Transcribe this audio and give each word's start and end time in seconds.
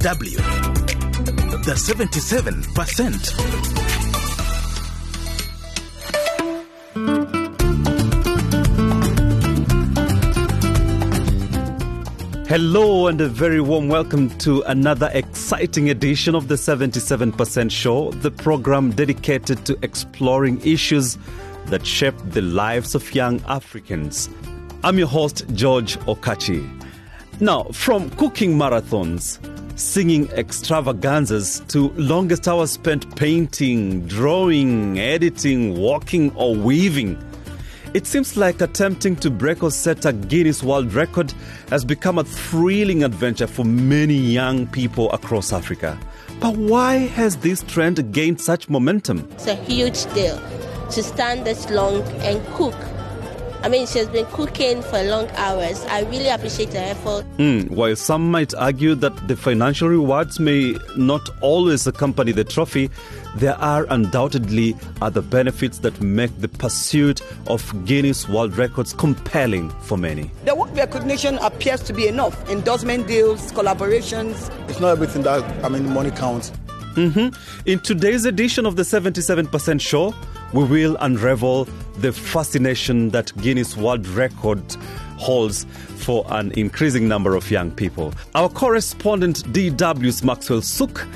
DW. 0.00 0.36
The 1.64 1.74
77%. 1.74 3.28
Hello, 12.48 13.06
and 13.08 13.20
a 13.20 13.28
very 13.28 13.60
warm 13.60 13.88
welcome 13.88 14.30
to 14.38 14.62
another 14.62 15.10
exciting 15.12 15.90
edition 15.90 16.34
of 16.34 16.48
the 16.48 16.54
77% 16.54 17.70
Show, 17.70 18.10
the 18.12 18.30
program 18.30 18.92
dedicated 18.92 19.66
to 19.66 19.76
exploring 19.82 20.62
issues 20.62 21.18
that 21.66 21.86
shape 21.86 22.16
the 22.24 22.40
lives 22.40 22.94
of 22.94 23.14
young 23.14 23.42
Africans. 23.48 24.30
I'm 24.82 24.96
your 24.96 25.08
host, 25.08 25.44
George 25.52 25.98
Okachi. 26.00 26.66
Now, 27.42 27.62
from 27.72 28.10
cooking 28.10 28.58
marathons, 28.58 29.38
singing 29.80 30.28
extravaganzas 30.32 31.60
to 31.68 31.88
longest 31.96 32.46
hours 32.46 32.70
spent 32.70 33.16
painting, 33.16 34.06
drawing, 34.06 34.98
editing, 34.98 35.78
walking, 35.78 36.30
or 36.36 36.54
weaving. 36.54 37.18
It 37.92 38.06
seems 38.06 38.36
like 38.36 38.60
attempting 38.60 39.16
to 39.16 39.30
break 39.30 39.64
or 39.64 39.70
set 39.70 40.04
a 40.04 40.12
Guinness 40.12 40.62
World 40.62 40.94
Record 40.94 41.32
has 41.70 41.84
become 41.84 42.18
a 42.18 42.24
thrilling 42.24 43.02
adventure 43.02 43.48
for 43.48 43.64
many 43.64 44.14
young 44.14 44.66
people 44.68 45.10
across 45.12 45.52
Africa. 45.52 45.98
But 46.38 46.56
why 46.56 46.98
has 46.98 47.36
this 47.38 47.62
trend 47.64 48.12
gained 48.12 48.40
such 48.40 48.68
momentum? 48.68 49.28
It's 49.32 49.46
a 49.46 49.54
huge 49.54 50.04
deal 50.14 50.40
to 50.90 51.02
stand 51.02 51.46
this 51.46 51.68
long 51.70 52.02
and 52.22 52.44
cook. 52.54 52.76
I 53.62 53.68
mean, 53.68 53.86
she 53.86 53.98
has 53.98 54.08
been 54.08 54.24
cooking 54.26 54.80
for 54.80 55.02
long 55.02 55.28
hours. 55.32 55.84
I 55.86 56.00
really 56.04 56.28
appreciate 56.28 56.72
her 56.72 56.78
effort. 56.78 57.26
Mm, 57.36 57.70
while 57.70 57.94
some 57.94 58.30
might 58.30 58.54
argue 58.54 58.94
that 58.94 59.28
the 59.28 59.36
financial 59.36 59.88
rewards 59.88 60.40
may 60.40 60.76
not 60.96 61.28
always 61.42 61.86
accompany 61.86 62.32
the 62.32 62.44
trophy, 62.44 62.90
there 63.36 63.56
are 63.56 63.86
undoubtedly 63.90 64.74
other 65.02 65.20
benefits 65.20 65.80
that 65.80 66.00
make 66.00 66.30
the 66.40 66.48
pursuit 66.48 67.20
of 67.48 67.84
Guinness 67.84 68.26
World 68.28 68.56
Records 68.56 68.94
compelling 68.94 69.68
for 69.82 69.98
many. 69.98 70.30
The 70.46 70.54
work 70.54 70.74
recognition 70.74 71.36
appears 71.38 71.82
to 71.82 71.92
be 71.92 72.08
enough. 72.08 72.48
Endorsement 72.48 73.06
deals, 73.08 73.52
collaborations. 73.52 74.50
It's 74.70 74.80
not 74.80 74.88
everything 74.88 75.22
that, 75.22 75.42
I 75.62 75.68
mean, 75.68 75.92
money 75.92 76.10
counts. 76.10 76.50
Mm-hmm. 76.94 77.68
In 77.68 77.78
today's 77.80 78.24
edition 78.24 78.64
of 78.64 78.76
the 78.76 78.82
77% 78.82 79.80
show, 79.80 80.14
we 80.52 80.64
will 80.64 80.96
unravel 81.00 81.66
the 81.98 82.12
fascination 82.12 83.10
that 83.10 83.36
Guinness 83.40 83.76
World 83.76 84.06
Record 84.08 84.62
holds 85.16 85.64
for 85.96 86.24
an 86.30 86.50
increasing 86.52 87.06
number 87.06 87.34
of 87.36 87.50
young 87.50 87.70
people. 87.70 88.12
Our 88.34 88.48
correspondent 88.48 89.44
DW's 89.52 90.24
Maxwell 90.24 90.60
Suuk 90.60 91.06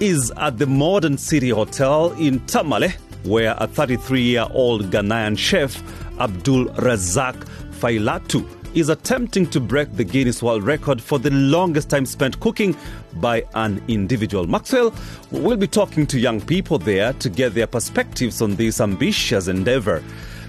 is 0.00 0.32
at 0.36 0.58
the 0.58 0.66
Modern 0.66 1.16
City 1.16 1.50
Hotel 1.50 2.12
in 2.12 2.40
Tamale, 2.46 2.94
where 3.22 3.54
a 3.58 3.66
33 3.66 4.20
year 4.20 4.46
old 4.50 4.90
Ghanaian 4.90 5.38
chef, 5.38 5.80
Abdul 6.18 6.66
Razak 6.74 7.36
Failatu, 7.80 8.46
is 8.74 8.88
attempting 8.88 9.46
to 9.50 9.60
break 9.60 9.94
the 9.96 10.04
Guinness 10.04 10.42
World 10.42 10.62
Record 10.62 11.00
for 11.00 11.18
the 11.18 11.30
longest 11.30 11.90
time 11.90 12.06
spent 12.06 12.40
cooking 12.40 12.76
by 13.14 13.44
an 13.54 13.82
individual. 13.88 14.46
Maxwell 14.46 14.94
will 15.30 15.56
be 15.56 15.66
talking 15.66 16.06
to 16.06 16.18
young 16.18 16.40
people 16.40 16.78
there 16.78 17.12
to 17.14 17.28
get 17.28 17.54
their 17.54 17.66
perspectives 17.66 18.40
on 18.40 18.56
this 18.56 18.80
ambitious 18.80 19.48
endeavor. 19.48 20.02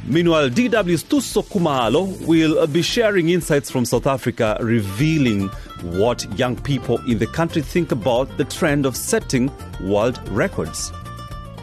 Meanwhile, 0.06 0.50
DW's 0.50 1.04
Thuso 1.04 1.44
Khumalo 1.44 2.28
will 2.28 2.68
be 2.68 2.82
sharing 2.82 3.30
insights 3.30 3.70
from 3.72 3.86
South 3.86 4.06
Africa, 4.06 4.58
revealing 4.60 5.48
what 5.82 6.26
young 6.38 6.56
people 6.58 6.98
in 7.10 7.20
the 7.20 7.28
country 7.28 7.62
think 7.62 7.92
about 7.92 8.38
the 8.38 8.44
trend 8.46 8.86
of 8.86 8.98
setting 8.98 9.52
world 9.82 10.20
records. 10.30 10.92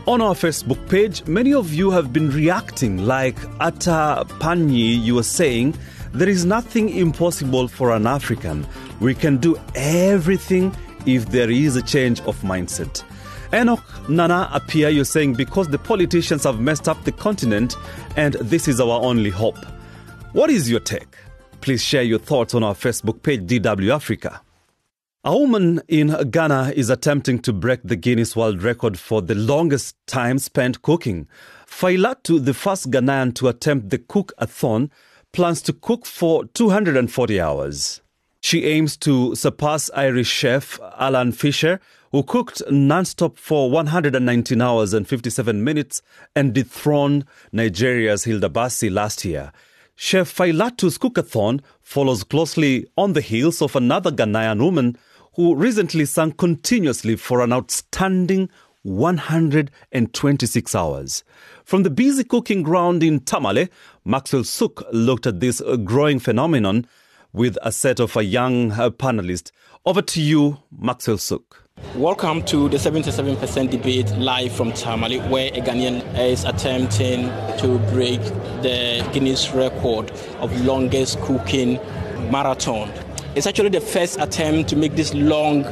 On 0.07 0.23
our 0.23 0.35
Facebook 0.35 0.89
page, 0.89 1.27
many 1.27 1.53
of 1.53 1.75
you 1.75 1.91
have 1.91 2.13
been 2.13 2.31
reacting, 2.31 3.05
like 3.05 3.37
Atta 3.61 4.25
Panyi, 4.41 5.01
you 5.01 5.15
were 5.17 5.23
saying, 5.23 5.75
there 6.13 6.29
is 6.29 6.45
nothing 6.45 6.89
impossible 6.89 7.69
for 7.69 7.93
an 7.93 8.07
African. 8.07 8.67
We 9.01 9.15
can 9.15 9.37
do 9.37 9.57
everything 9.75 10.75
if 11.07 11.27
there 11.27 11.51
is 11.51 11.77
a 11.77 11.83
change 11.83 12.21
of 12.23 12.41
mindset. 12.43 13.03
Enoch 13.53 13.83
Nana 14.09 14.49
appear 14.53 14.89
you're 14.89 15.05
saying 15.05 15.35
because 15.35 15.69
the 15.69 15.79
politicians 15.79 16.45
have 16.45 16.61
messed 16.61 16.89
up 16.89 17.03
the 17.05 17.13
continent 17.13 17.77
and 18.17 18.35
this 18.35 18.69
is 18.69 18.81
our 18.81 19.01
only 19.01 19.31
hope. 19.31 19.59
What 20.33 20.51
is 20.51 20.71
your 20.71 20.81
take? 20.81 21.17
Please 21.61 21.83
share 21.83 22.03
your 22.03 22.19
thoughts 22.19 22.55
on 22.55 22.63
our 22.63 22.75
Facebook 22.75 23.23
page 23.23 23.43
DW 23.43 23.95
Africa. 23.95 24.41
A 25.23 25.37
woman 25.37 25.83
in 25.89 26.31
Ghana 26.31 26.73
is 26.75 26.89
attempting 26.89 27.41
to 27.41 27.53
break 27.53 27.81
the 27.85 27.97
Guinness 27.97 28.35
World 28.35 28.63
Record 28.63 28.99
for 28.99 29.21
the 29.21 29.35
longest 29.35 29.97
time 30.07 30.39
spent 30.39 30.81
cooking. 30.81 31.29
Failatu, 31.67 32.43
the 32.43 32.55
first 32.55 32.91
Ghanaian 32.91 33.35
to 33.35 33.49
attempt 33.49 33.91
the 33.91 33.99
cook-a-thon, 33.99 34.91
plans 35.33 35.63
to 35.63 35.73
cook 35.73 36.07
for 36.07 36.45
240 36.47 37.41
hours. 37.41 38.01
She 38.41 38.65
aims 38.65 38.97
to 38.99 39.35
surpass 39.35 39.91
Irish 39.95 40.29
chef 40.29 40.81
Alan 40.99 41.33
Fisher, 41.33 41.81
who 42.11 42.23
cooked 42.23 42.63
non-stop 42.71 43.37
for 43.37 43.71
119 43.71 44.61
hours 44.61 44.93
and 44.93 45.07
57 45.07 45.63
minutes 45.63 46.03
and 46.35 46.53
dethroned 46.55 47.25
Nigeria's 47.53 48.25
Hilda 48.25 48.49
Baci 48.49 48.91
last 48.91 49.25
year. 49.25 49.53
Chef 49.95 50.35
Failatu's 50.35 50.99
cookathon 50.99 51.61
follows 51.83 52.25
closely 52.25 52.87
on 52.97 53.13
the 53.13 53.21
heels 53.21 53.61
of 53.61 53.77
another 53.77 54.11
Ghanaian 54.11 54.61
woman 54.61 54.97
who 55.35 55.55
recently 55.55 56.07
sang 56.07 56.33
continuously 56.33 57.17
for 57.17 57.43
an 57.43 57.53
outstanding 57.53 58.49
126 58.83 60.75
hours. 60.75 61.25
From 61.65 61.83
the 61.83 61.91
busy 61.91 62.25
cooking 62.25 62.63
ground 62.63 63.03
in 63.03 63.21
Tamale, 63.21 63.69
Maxwell 64.05 64.43
Suuk 64.43 64.83
looked 64.93 65.27
at 65.27 65.41
this 65.41 65.61
growing 65.85 66.19
phenomenon 66.19 66.87
with 67.33 67.59
a 67.63 67.73
set 67.73 68.01
of 68.01 68.17
a 68.17 68.25
young 68.25 68.73
uh, 68.73 68.91
panelists. 68.91 69.51
Over 69.85 70.03
to 70.03 70.21
you, 70.21 70.59
Maxwell 70.77 71.19
Suk. 71.19 71.65
Welcome 71.95 72.43
to 72.45 72.69
the 72.69 72.77
77% 72.77 73.71
debate 73.71 74.11
live 74.17 74.53
from 74.53 74.73
Tamale, 74.73 75.19
where 75.21 75.49
a 75.49 75.61
Ghanaian 75.61 76.03
is 76.19 76.45
attempting 76.45 77.25
to 77.59 77.79
break 77.91 78.21
the 78.63 79.09
Guinness 79.13 79.51
record 79.53 80.11
of 80.41 80.59
longest 80.65 81.21
cooking 81.21 81.75
marathon. 82.31 82.93
It's 83.35 83.47
actually 83.47 83.71
the 83.71 83.81
first 83.81 84.21
attempt 84.21 84.69
to 84.71 84.77
make 84.77 84.97
this 84.97 85.15
long 85.15 85.65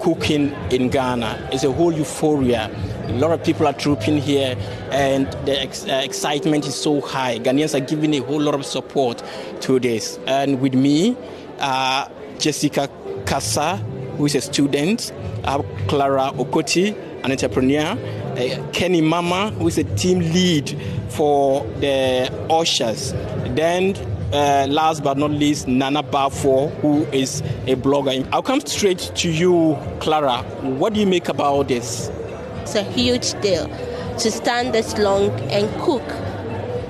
cooking 0.00 0.52
in 0.70 0.88
Ghana. 0.88 1.48
It's 1.52 1.64
a 1.64 1.72
whole 1.72 1.92
euphoria. 1.92 2.70
A 3.06 3.12
lot 3.12 3.32
of 3.32 3.44
people 3.44 3.66
are 3.66 3.72
trooping 3.72 4.18
here, 4.18 4.56
and 4.90 5.26
the 5.44 5.60
ex- 5.60 5.86
uh, 5.86 6.00
excitement 6.02 6.66
is 6.66 6.74
so 6.74 7.00
high. 7.00 7.38
Ghanaians 7.38 7.74
are 7.74 7.84
giving 7.84 8.14
a 8.14 8.18
whole 8.18 8.40
lot 8.40 8.54
of 8.54 8.64
support 8.64 9.22
to 9.62 9.78
this. 9.78 10.18
And 10.26 10.60
with 10.60 10.74
me, 10.74 11.16
uh, 11.58 12.08
Jessica 12.38 12.88
Kassa, 13.24 13.78
who 14.16 14.26
is 14.26 14.34
a 14.34 14.40
student, 14.40 15.12
uh, 15.44 15.62
Clara 15.88 16.32
Okoti, 16.34 16.96
an 17.22 17.30
entrepreneur, 17.30 17.98
uh, 18.36 18.70
Kenny 18.72 19.00
Mama, 19.02 19.50
who 19.50 19.68
is 19.68 19.76
a 19.78 19.84
team 19.84 20.20
lead 20.20 20.76
for 21.08 21.64
the 21.80 22.32
ushers. 22.48 23.12
Then 23.54 23.94
uh, 24.32 24.66
last 24.68 25.02
but 25.02 25.18
not 25.18 25.30
least, 25.30 25.66
Nana 25.66 26.02
Bafo, 26.02 26.70
who 26.80 27.04
is 27.06 27.40
a 27.66 27.76
blogger. 27.76 28.26
I'll 28.32 28.42
come 28.42 28.60
straight 28.60 28.98
to 29.16 29.30
you, 29.30 29.76
Clara. 30.00 30.42
What 30.62 30.92
do 30.94 31.00
you 31.00 31.06
make 31.06 31.28
about 31.28 31.68
this? 31.68 32.10
It's 32.62 32.74
a 32.74 32.82
huge 32.82 33.40
deal 33.40 33.68
to 34.18 34.30
stand 34.30 34.72
this 34.74 34.96
long 34.98 35.30
and 35.50 35.68
cook. 35.80 36.02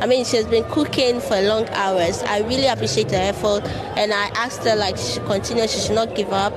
I 0.01 0.07
mean, 0.07 0.25
she 0.25 0.37
has 0.37 0.47
been 0.47 0.65
cooking 0.65 1.21
for 1.21 1.41
long 1.43 1.69
hours. 1.71 2.23
I 2.23 2.41
really 2.41 2.67
appreciate 2.67 3.11
her 3.11 3.17
effort, 3.19 3.65
and 3.97 4.13
I 4.13 4.29
asked 4.35 4.65
her 4.65 4.75
like 4.77 4.97
she 4.97 5.13
should 5.15 5.27
continue. 5.27 5.67
She 5.69 5.79
should 5.79 5.95
not 5.95 6.15
give 6.15 6.33
up. 6.33 6.53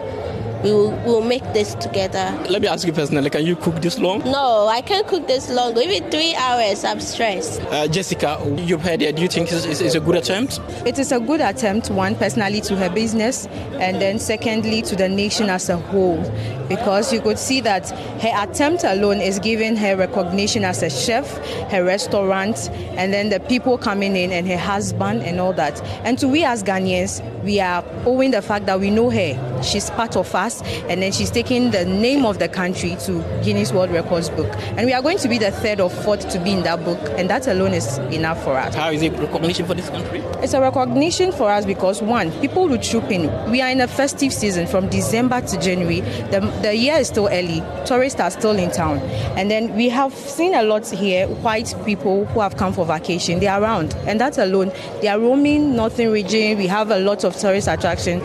We 0.63 0.71
will, 0.71 0.91
we 0.91 1.11
will 1.11 1.21
make 1.21 1.43
this 1.51 1.75
together. 1.75 2.33
Let 2.49 2.61
me 2.61 2.69
ask 2.69 2.87
you 2.87 2.93
personally, 2.93 3.29
can 3.29 3.45
you 3.45 3.57
cook 3.57 3.81
this 3.81 3.99
long? 3.99 4.19
No, 4.19 4.67
I 4.67 4.79
can't 4.79 5.05
cook 5.05 5.27
this 5.27 5.49
long. 5.49 5.77
Even 5.77 6.09
three 6.09 6.33
hours, 6.35 6.85
I'm 6.85 7.01
stressed. 7.01 7.61
Uh, 7.63 7.85
Jessica, 7.89 8.39
you've 8.59 8.81
heard 8.81 9.01
it. 9.01 9.17
Do 9.17 9.21
you 9.21 9.27
think 9.27 9.51
it's, 9.51 9.65
it's 9.65 9.95
a 9.95 9.99
good 9.99 10.15
attempt? 10.15 10.61
It 10.85 10.99
is 10.99 11.11
a 11.11 11.19
good 11.19 11.41
attempt, 11.41 11.91
one, 11.91 12.15
personally 12.15 12.61
to 12.61 12.77
her 12.77 12.89
business, 12.89 13.45
and 13.73 14.01
then 14.01 14.19
secondly 14.19 14.81
to 14.83 14.95
the 14.95 15.09
nation 15.09 15.49
as 15.49 15.67
a 15.67 15.75
whole. 15.75 16.23
Because 16.69 17.11
you 17.11 17.19
could 17.19 17.37
see 17.37 17.59
that 17.59 17.89
her 18.21 18.31
attempt 18.41 18.85
alone 18.85 19.19
is 19.19 19.39
giving 19.39 19.75
her 19.75 19.97
recognition 19.97 20.63
as 20.63 20.81
a 20.81 20.89
chef, 20.89 21.29
her 21.71 21.83
restaurant, 21.83 22.69
and 22.95 23.11
then 23.13 23.29
the 23.29 23.41
people 23.41 23.77
coming 23.77 24.15
in, 24.15 24.31
and 24.31 24.47
her 24.47 24.57
husband, 24.57 25.23
and 25.23 25.41
all 25.41 25.51
that. 25.53 25.81
And 26.05 26.17
to 26.19 26.27
we 26.29 26.45
as 26.45 26.63
Ghanaians, 26.63 27.21
we 27.43 27.59
are 27.59 27.83
owing 28.05 28.31
the 28.31 28.41
fact 28.41 28.65
that 28.67 28.79
we 28.79 28.89
know 28.89 29.09
her 29.09 29.52
she's 29.63 29.89
part 29.91 30.15
of 30.15 30.33
us, 30.35 30.61
and 30.89 31.01
then 31.01 31.11
she's 31.11 31.31
taking 31.31 31.71
the 31.71 31.85
name 31.85 32.25
of 32.25 32.39
the 32.39 32.47
country 32.47 32.95
to 33.05 33.23
Guinness 33.43 33.71
World 33.71 33.91
Records 33.91 34.29
book. 34.29 34.49
And 34.77 34.85
we 34.85 34.93
are 34.93 35.01
going 35.01 35.17
to 35.19 35.27
be 35.27 35.37
the 35.37 35.51
third 35.51 35.79
or 35.79 35.89
fourth 35.89 36.29
to 36.29 36.39
be 36.39 36.51
in 36.51 36.63
that 36.63 36.83
book, 36.83 36.99
and 37.17 37.29
that 37.29 37.47
alone 37.47 37.73
is 37.73 37.97
enough 37.97 38.43
for 38.43 38.57
us. 38.57 38.75
How 38.75 38.91
is 38.91 39.01
it 39.01 39.13
recognition 39.13 39.65
for 39.65 39.73
this 39.73 39.89
country? 39.89 40.19
It's 40.41 40.53
a 40.53 40.61
recognition 40.61 41.31
for 41.31 41.49
us 41.49 41.65
because 41.65 42.01
one, 42.01 42.31
people 42.41 42.67
will 42.67 42.77
troop 42.77 43.09
in. 43.11 43.51
We 43.51 43.61
are 43.61 43.69
in 43.69 43.81
a 43.81 43.87
festive 43.87 44.33
season 44.33 44.67
from 44.67 44.89
December 44.89 45.41
to 45.41 45.59
January. 45.59 46.01
The, 46.01 46.41
the 46.61 46.75
year 46.75 46.95
is 46.95 47.07
still 47.07 47.27
early. 47.31 47.63
Tourists 47.85 48.19
are 48.19 48.31
still 48.31 48.57
in 48.57 48.71
town. 48.71 48.99
And 49.37 49.49
then 49.49 49.73
we 49.75 49.89
have 49.89 50.13
seen 50.13 50.53
a 50.53 50.63
lot 50.63 50.87
here, 50.89 51.27
white 51.27 51.73
people 51.85 52.25
who 52.25 52.39
have 52.41 52.57
come 52.57 52.73
for 52.73 52.85
vacation. 52.85 53.39
They 53.39 53.47
are 53.47 53.61
around. 53.61 53.95
And 54.05 54.19
that 54.19 54.37
alone, 54.37 54.71
they 55.01 55.07
are 55.07 55.19
roaming 55.19 55.75
northern 55.75 56.11
region. 56.11 56.57
We 56.57 56.67
have 56.67 56.91
a 56.91 56.99
lot 56.99 57.23
of 57.23 57.37
tourist 57.37 57.67
attraction 57.67 58.21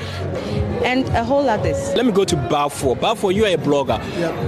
and 0.84 1.06
a 1.08 1.25
whole 1.25 1.42
lot 1.42 1.62
this. 1.62 1.94
Let 1.94 2.06
me 2.06 2.12
go 2.12 2.25
to 2.25 2.36
Bafo. 2.36 2.96
Bafo, 2.96 3.34
you 3.34 3.44
are 3.44 3.48
a 3.48 3.56
blogger. 3.56 3.98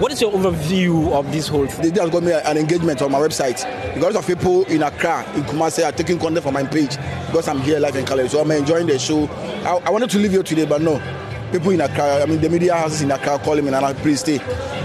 What 0.00 0.12
is 0.12 0.20
your 0.20 0.32
overview 0.32 1.12
of 1.12 1.30
this 1.32 1.48
whole 1.48 1.66
thing? 1.66 1.82
They 1.82 1.90
just 1.90 2.12
got 2.12 2.22
me 2.22 2.32
an 2.32 2.56
engagement 2.56 3.02
on 3.02 3.10
my 3.10 3.18
website 3.18 3.64
because 3.94 4.16
of 4.16 4.26
people 4.26 4.64
in 4.64 4.82
Accra, 4.82 5.24
in 5.34 5.42
Kumasi, 5.42 5.84
are 5.84 5.92
taking 5.92 6.18
content 6.18 6.44
from 6.44 6.54
my 6.54 6.64
page 6.64 6.96
because 7.26 7.48
I'm 7.48 7.60
here 7.60 7.78
live 7.78 7.96
in 7.96 8.04
Calais. 8.04 8.28
So 8.28 8.40
I'm 8.40 8.50
enjoying 8.50 8.86
the 8.86 8.98
show. 8.98 9.26
I, 9.64 9.80
I 9.86 9.90
wanted 9.90 10.10
to 10.10 10.18
leave 10.18 10.32
here 10.32 10.42
today, 10.42 10.66
but 10.66 10.80
no. 10.80 11.00
People 11.52 11.72
in 11.72 11.80
Accra, 11.80 12.22
I 12.22 12.26
mean, 12.26 12.40
the 12.40 12.48
media 12.48 12.74
houses 12.74 13.02
in 13.02 13.10
Accra 13.10 13.38
calling 13.40 13.64
me 13.64 13.72
and 13.72 13.84
I 13.84 13.92
please 13.92 14.20
stay. 14.20 14.38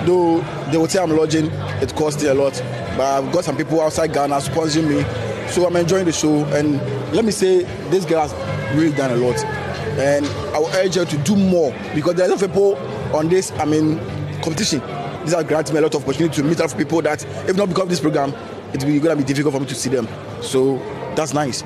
Though 0.06 0.39
they 0.71 0.77
will 0.77 0.88
say 0.88 1.00
I'm 1.01 1.12
lodging, 1.12 1.51
it 1.81 1.95
costs 1.95 2.24
a 2.24 2.33
lot. 2.33 2.53
But 2.98 3.01
I've 3.01 3.31
got 3.31 3.44
some 3.44 3.56
people 3.56 3.81
outside 3.81 4.13
Ghana 4.13 4.36
sponsoring 4.38 4.89
me. 4.89 5.51
So 5.51 5.68
I'm 5.68 5.75
enjoying 5.75 6.06
the 6.06 6.12
show. 6.12 6.44
And 6.45 6.81
let 7.13 7.24
me 7.24 7.31
say, 7.31 7.63
this 7.89 8.03
girl 8.03 8.27
has 8.27 8.33
really 8.75 8.95
done 8.95 9.12
a 9.12 9.15
lot. 9.15 9.36
And 9.97 10.25
I 10.53 10.59
will 10.59 10.69
urge 10.75 10.95
her 10.95 11.06
to 11.06 11.18
do 11.19 11.36
more 11.36 11.74
because 11.94 12.15
there's 12.15 12.30
a 12.30 12.33
lot 12.36 12.42
of 12.44 12.50
people 12.50 12.75
on 13.15 13.30
this, 13.30 13.51
I 13.53 13.65
mean, 13.65 13.97
competition. 14.42 14.80
This 15.24 15.33
has 15.33 15.44
granted 15.45 15.74
me 15.74 15.80
a 15.80 15.83
lot 15.83 15.95
of 15.95 16.03
opportunity 16.03 16.36
to 16.36 16.44
meet 16.44 16.59
up 16.59 16.75
people 16.77 17.01
that, 17.01 17.24
if 17.47 17.56
not 17.56 17.69
because 17.69 17.83
of 17.83 17.89
this 17.89 18.00
program, 18.00 18.33
it's 18.74 18.83
going 18.83 19.01
to 19.01 19.15
be 19.15 19.24
difficult 19.24 19.53
for 19.53 19.59
me 19.62 19.65
to 19.68 19.75
see 19.75 19.89
them. 19.89 20.07
So 20.42 20.77
that's 21.15 21.33
nice. 21.33 21.63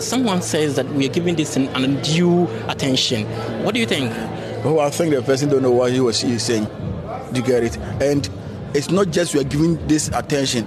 Someone 0.00 0.42
says 0.42 0.76
that 0.76 0.86
we 0.90 1.06
are 1.08 1.12
giving 1.12 1.34
this 1.34 1.56
an 1.56 1.68
undue 1.68 2.46
attention. 2.68 3.24
What 3.64 3.74
do 3.74 3.80
you 3.80 3.86
think? 3.86 4.12
Oh, 4.64 4.78
I 4.78 4.90
think 4.90 5.14
the 5.14 5.22
person 5.22 5.48
don't 5.48 5.62
know 5.62 5.70
what 5.70 5.92
he 5.92 6.00
or 6.00 6.12
she 6.12 6.32
is 6.32 6.42
saying. 6.42 6.66
Do 7.32 7.40
you 7.40 7.46
get 7.46 7.64
it? 7.64 7.78
And 8.00 8.28
it's 8.74 8.90
not 8.90 9.10
just 9.10 9.34
we 9.34 9.40
are 9.40 9.44
giving 9.44 9.84
this 9.86 10.08
attention. 10.08 10.66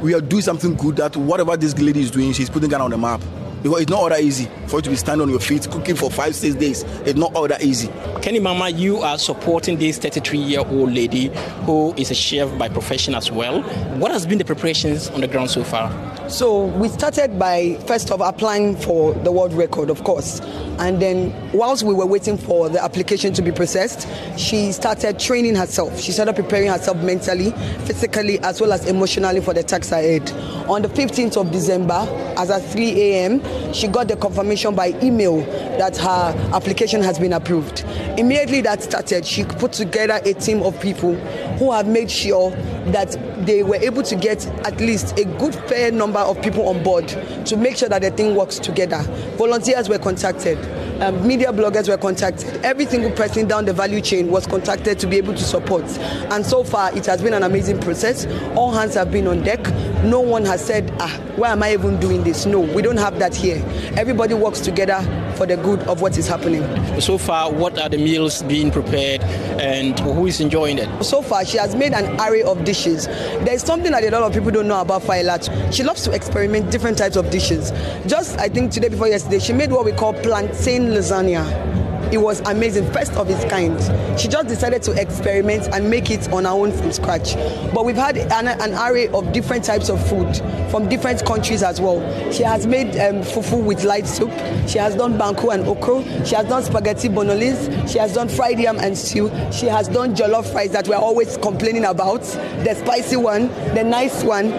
We 0.00 0.14
are 0.14 0.20
doing 0.20 0.42
something 0.42 0.74
good 0.74 0.96
that 0.96 1.16
whatever 1.16 1.56
this 1.56 1.76
lady 1.78 2.00
is 2.00 2.10
doing, 2.10 2.32
she's 2.32 2.48
putting 2.48 2.70
Ghana 2.70 2.84
on 2.84 2.90
the 2.90 2.98
map. 2.98 3.20
Because 3.62 3.82
it's 3.82 3.90
not 3.90 4.00
all 4.00 4.08
that 4.08 4.20
easy 4.20 4.48
for 4.66 4.76
you 4.76 4.82
to 4.82 4.90
be 4.90 4.96
standing 4.96 5.22
on 5.22 5.30
your 5.30 5.40
feet 5.40 5.68
cooking 5.70 5.94
for 5.94 6.10
five, 6.10 6.34
six 6.34 6.54
days. 6.54 6.82
It's 7.04 7.18
not 7.18 7.34
all 7.34 7.46
that 7.48 7.62
easy. 7.62 7.88
Kenny 8.20 8.40
Mama, 8.40 8.70
you 8.70 8.98
are 8.98 9.18
supporting 9.18 9.78
this 9.78 9.98
33 9.98 10.38
year 10.38 10.60
old 10.60 10.92
lady 10.92 11.28
who 11.64 11.94
is 11.94 12.10
a 12.10 12.14
chef 12.14 12.56
by 12.58 12.68
profession 12.68 13.14
as 13.14 13.30
well. 13.30 13.62
What 13.98 14.10
has 14.10 14.26
been 14.26 14.38
the 14.38 14.44
preparations 14.44 15.08
on 15.10 15.20
the 15.20 15.28
ground 15.28 15.50
so 15.50 15.62
far? 15.62 15.90
So 16.28 16.64
we 16.64 16.88
started 16.88 17.38
by 17.38 17.74
first 17.86 18.10
of 18.10 18.20
applying 18.20 18.76
for 18.76 19.12
the 19.12 19.30
world 19.30 19.52
record, 19.52 19.90
of 19.90 20.02
course. 20.04 20.40
And 20.78 21.02
then 21.02 21.34
whilst 21.52 21.82
we 21.82 21.92
were 21.92 22.06
waiting 22.06 22.38
for 22.38 22.68
the 22.68 22.82
application 22.82 23.34
to 23.34 23.42
be 23.42 23.52
processed, 23.52 24.08
she 24.38 24.72
started 24.72 25.18
training 25.18 25.56
herself. 25.56 26.00
She 26.00 26.10
started 26.12 26.34
preparing 26.34 26.68
herself 26.68 26.96
mentally, 26.98 27.50
physically, 27.84 28.38
as 28.40 28.60
well 28.60 28.72
as 28.72 28.88
emotionally 28.88 29.40
for 29.40 29.52
the 29.52 29.62
tax 29.62 29.92
ahead. 29.92 30.30
On 30.68 30.80
the 30.80 30.88
15th 30.88 31.36
of 31.36 31.50
December, 31.50 32.06
as 32.38 32.50
at 32.50 32.64
3 32.70 33.00
a.m., 33.00 33.40
she 33.72 33.88
got 33.88 34.08
the 34.08 34.16
confirmation 34.16 34.74
by 34.74 34.88
email 35.02 35.38
that 35.78 35.96
her 35.96 36.50
application 36.54 37.02
has 37.02 37.18
been 37.18 37.32
approved. 37.32 37.84
Immediately 38.18 38.60
that 38.62 38.82
started, 38.82 39.24
she 39.24 39.44
put 39.44 39.72
together 39.72 40.20
a 40.24 40.34
team 40.34 40.62
of 40.62 40.78
people 40.80 41.14
who 41.58 41.72
have 41.72 41.86
made 41.86 42.10
sure 42.10 42.50
that 42.90 43.16
they 43.46 43.62
were 43.62 43.76
able 43.76 44.02
to 44.02 44.16
get 44.16 44.46
at 44.66 44.78
least 44.80 45.18
a 45.18 45.24
good 45.24 45.54
fair 45.54 45.90
number 45.90 46.18
of 46.18 46.40
people 46.42 46.68
on 46.68 46.82
board 46.82 47.08
to 47.46 47.56
make 47.56 47.76
sure 47.76 47.88
that 47.88 48.02
the 48.02 48.10
thing 48.10 48.34
works 48.34 48.58
together. 48.58 49.02
Volunteers 49.36 49.88
were 49.88 49.98
contacted. 49.98 50.58
Um, 51.02 51.26
media 51.26 51.52
bloggers 51.52 51.88
were 51.88 51.96
contacted. 51.96 52.64
Every 52.64 52.86
single 52.86 53.10
person 53.10 53.48
down 53.48 53.64
the 53.64 53.72
value 53.72 54.00
chain 54.00 54.30
was 54.30 54.46
contacted 54.46 54.98
to 55.00 55.06
be 55.06 55.16
able 55.16 55.34
to 55.34 55.42
support. 55.42 55.84
And 56.30 56.44
so 56.44 56.62
far, 56.62 56.96
it 56.96 57.06
has 57.06 57.22
been 57.22 57.34
an 57.34 57.42
amazing 57.42 57.80
process. 57.80 58.26
All 58.56 58.70
hands 58.70 58.94
have 58.94 59.10
been 59.10 59.26
on 59.26 59.42
deck. 59.42 59.64
No 60.04 60.20
one 60.20 60.44
has 60.46 60.64
said, 60.64 60.92
ah, 60.98 61.20
why 61.36 61.50
am 61.50 61.62
I 61.62 61.74
even 61.74 62.00
doing 62.00 62.24
this? 62.24 62.44
No, 62.44 62.58
we 62.58 62.82
don't 62.82 62.96
have 62.96 63.20
that 63.20 63.34
here. 63.34 63.62
Everybody 63.96 64.34
works 64.34 64.58
together 64.58 65.00
for 65.36 65.46
the 65.46 65.56
good 65.56 65.80
of 65.82 66.00
what 66.02 66.18
is 66.18 66.26
happening. 66.26 66.62
So 67.00 67.18
far, 67.18 67.52
what 67.52 67.78
are 67.78 67.88
the 67.88 67.98
meals 67.98 68.42
being 68.42 68.72
prepared 68.72 69.22
and 69.60 69.98
who 70.00 70.26
is 70.26 70.40
enjoying 70.40 70.78
it? 70.78 71.04
So 71.04 71.22
far, 71.22 71.44
she 71.44 71.56
has 71.58 71.76
made 71.76 71.92
an 71.92 72.20
array 72.20 72.42
of 72.42 72.64
dishes. 72.64 73.06
There's 73.44 73.62
something 73.62 73.92
that 73.92 74.02
a 74.02 74.10
lot 74.10 74.22
of 74.24 74.32
people 74.32 74.50
don't 74.50 74.66
know 74.66 74.80
about 74.80 75.02
Failat. 75.02 75.72
She 75.72 75.84
loves 75.84 76.02
to 76.04 76.12
experiment 76.12 76.72
different 76.72 76.98
types 76.98 77.14
of 77.14 77.30
dishes. 77.30 77.70
Just, 78.06 78.36
I 78.38 78.48
think, 78.48 78.72
today 78.72 78.88
before 78.88 79.06
yesterday, 79.06 79.38
she 79.38 79.52
made 79.52 79.70
what 79.70 79.84
we 79.84 79.92
call 79.92 80.14
plantain 80.14 80.88
lasagna. 80.88 81.71
It 82.12 82.18
was 82.20 82.40
amazing, 82.40 82.92
first 82.92 83.12
of 83.14 83.30
its 83.30 83.42
kind. 83.46 83.80
She 84.20 84.28
just 84.28 84.46
decided 84.46 84.82
to 84.82 84.92
experiment 85.00 85.68
and 85.72 85.88
make 85.88 86.10
it 86.10 86.30
on 86.30 86.44
her 86.44 86.50
own 86.50 86.70
from 86.70 86.92
scratch. 86.92 87.36
But 87.72 87.86
we've 87.86 87.96
had 87.96 88.18
an, 88.18 88.48
an 88.48 88.74
array 88.74 89.08
of 89.08 89.32
different 89.32 89.64
types 89.64 89.88
of 89.88 90.06
food 90.10 90.36
from 90.70 90.90
different 90.90 91.24
countries 91.24 91.62
as 91.62 91.80
well. 91.80 92.00
She 92.30 92.42
has 92.42 92.66
made 92.66 92.88
um, 92.98 93.22
fufu 93.22 93.64
with 93.64 93.84
light 93.84 94.06
soup. 94.06 94.30
She 94.68 94.76
has 94.76 94.94
done 94.94 95.18
banku 95.18 95.54
and 95.54 95.64
okro. 95.64 96.04
She 96.26 96.34
has 96.34 96.46
done 96.46 96.62
spaghetti 96.62 97.08
bolognese. 97.08 97.88
She 97.88 97.96
has 97.98 98.12
done 98.12 98.28
fried 98.28 98.60
yam 98.60 98.78
and 98.78 98.96
stew. 98.96 99.30
She 99.50 99.64
has 99.64 99.88
done 99.88 100.14
jollof 100.14 100.52
rice 100.52 100.72
that 100.72 100.86
we're 100.88 100.96
always 100.96 101.38
complaining 101.38 101.86
about. 101.86 102.20
The 102.20 102.74
spicy 102.74 103.16
one, 103.16 103.48
the 103.74 103.84
nice 103.84 104.22
one, 104.22 104.52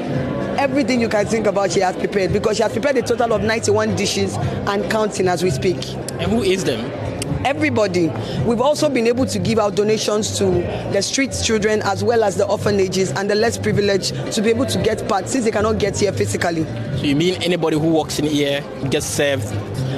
everything 0.57 0.99
you 0.99 1.09
can 1.09 1.27
think 1.27 1.45
about 1.45 1.71
she 1.71 1.81
has 1.81 1.95
prepared 1.97 2.33
because 2.33 2.57
she 2.57 2.63
has 2.63 2.71
prepared 2.71 2.97
a 2.97 3.03
total 3.03 3.33
of 3.33 3.43
91 3.43 3.95
dishes 3.95 4.37
and 4.37 4.89
counting 4.89 5.27
as 5.27 5.43
we 5.43 5.51
speak. 5.51 5.93
And 6.13 6.31
who 6.31 6.41
is 6.41 6.63
them? 6.63 7.02
Everybody. 7.45 8.07
We've 8.45 8.61
also 8.61 8.87
been 8.87 9.05
able 9.07 9.25
to 9.25 9.37
give 9.37 9.59
out 9.59 9.75
donations 9.75 10.37
to 10.37 10.45
the 10.93 11.01
street 11.01 11.35
children 11.43 11.81
as 11.83 12.03
well 12.03 12.23
as 12.23 12.37
the 12.37 12.47
orphanages 12.47 13.11
and 13.11 13.29
the 13.29 13.35
less 13.35 13.57
privileged 13.57 14.15
to 14.31 14.41
be 14.41 14.49
able 14.49 14.65
to 14.67 14.81
get 14.81 15.05
part 15.09 15.27
since 15.27 15.43
they 15.43 15.51
cannot 15.51 15.77
get 15.77 15.99
here 15.99 16.13
physically. 16.13 16.63
So 16.97 17.03
you 17.03 17.15
mean 17.15 17.41
anybody 17.43 17.77
who 17.77 17.89
walks 17.89 18.17
in 18.19 18.25
here 18.25 18.63
gets 18.89 19.05
served? 19.05 19.53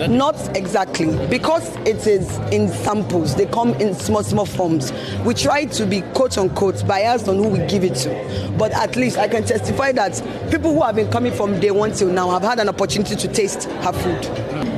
Not 0.10 0.36
exactly, 0.58 1.16
because 1.28 1.74
it 1.88 2.06
is 2.08 2.38
in 2.52 2.68
samples. 2.68 3.36
They 3.36 3.46
come 3.46 3.74
in 3.76 3.94
small, 3.94 4.24
small 4.24 4.46
forms. 4.46 4.92
We 5.24 5.34
try 5.34 5.66
to 5.66 5.86
be 5.86 6.02
quote 6.14 6.38
unquote 6.38 6.86
biased 6.88 7.28
on 7.30 7.38
who 7.38 7.48
we 7.48 7.60
give 7.68 7.84
it 7.84 7.96
to, 7.98 8.56
but 8.58 8.72
at 8.74 8.96
least 8.96 9.18
I 9.18 9.28
can 9.28 9.46
testify 9.46 9.92
that 9.94 10.22
people 10.52 10.74
who 10.74 10.82
have 10.82 10.96
been 10.96 11.10
coming 11.12 11.32
from 11.32 11.60
day 11.60 11.72
one 11.72 11.94
till 11.94 12.10
now 12.10 12.32
have 12.32 12.42
had 12.42 12.60
an 12.60 12.70
opportunity 12.70 13.16
to 13.16 13.28
taste 13.28 13.66
her 13.66 13.94
food. 13.94 14.75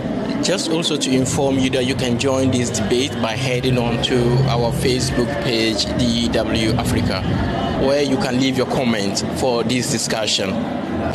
Just 0.47 0.71
also 0.71 0.95
to 0.95 1.11
inform 1.11 1.59
you 1.59 1.69
that 1.71 1.85
you 1.85 1.93
can 1.93 2.17
join 2.17 2.51
this 2.51 2.69
debate 2.69 3.11
by 3.21 3.35
heading 3.35 3.77
on 3.77 4.01
to 4.03 4.17
our 4.47 4.71
Facebook 4.71 5.27
page, 5.43 5.83
DW 5.99 6.73
Africa, 6.77 7.21
where 7.85 8.01
you 8.01 8.15
can 8.15 8.39
leave 8.39 8.55
your 8.55 8.67
comment 8.67 9.25
for 9.41 9.65
this 9.65 9.91
discussion. 9.91 10.51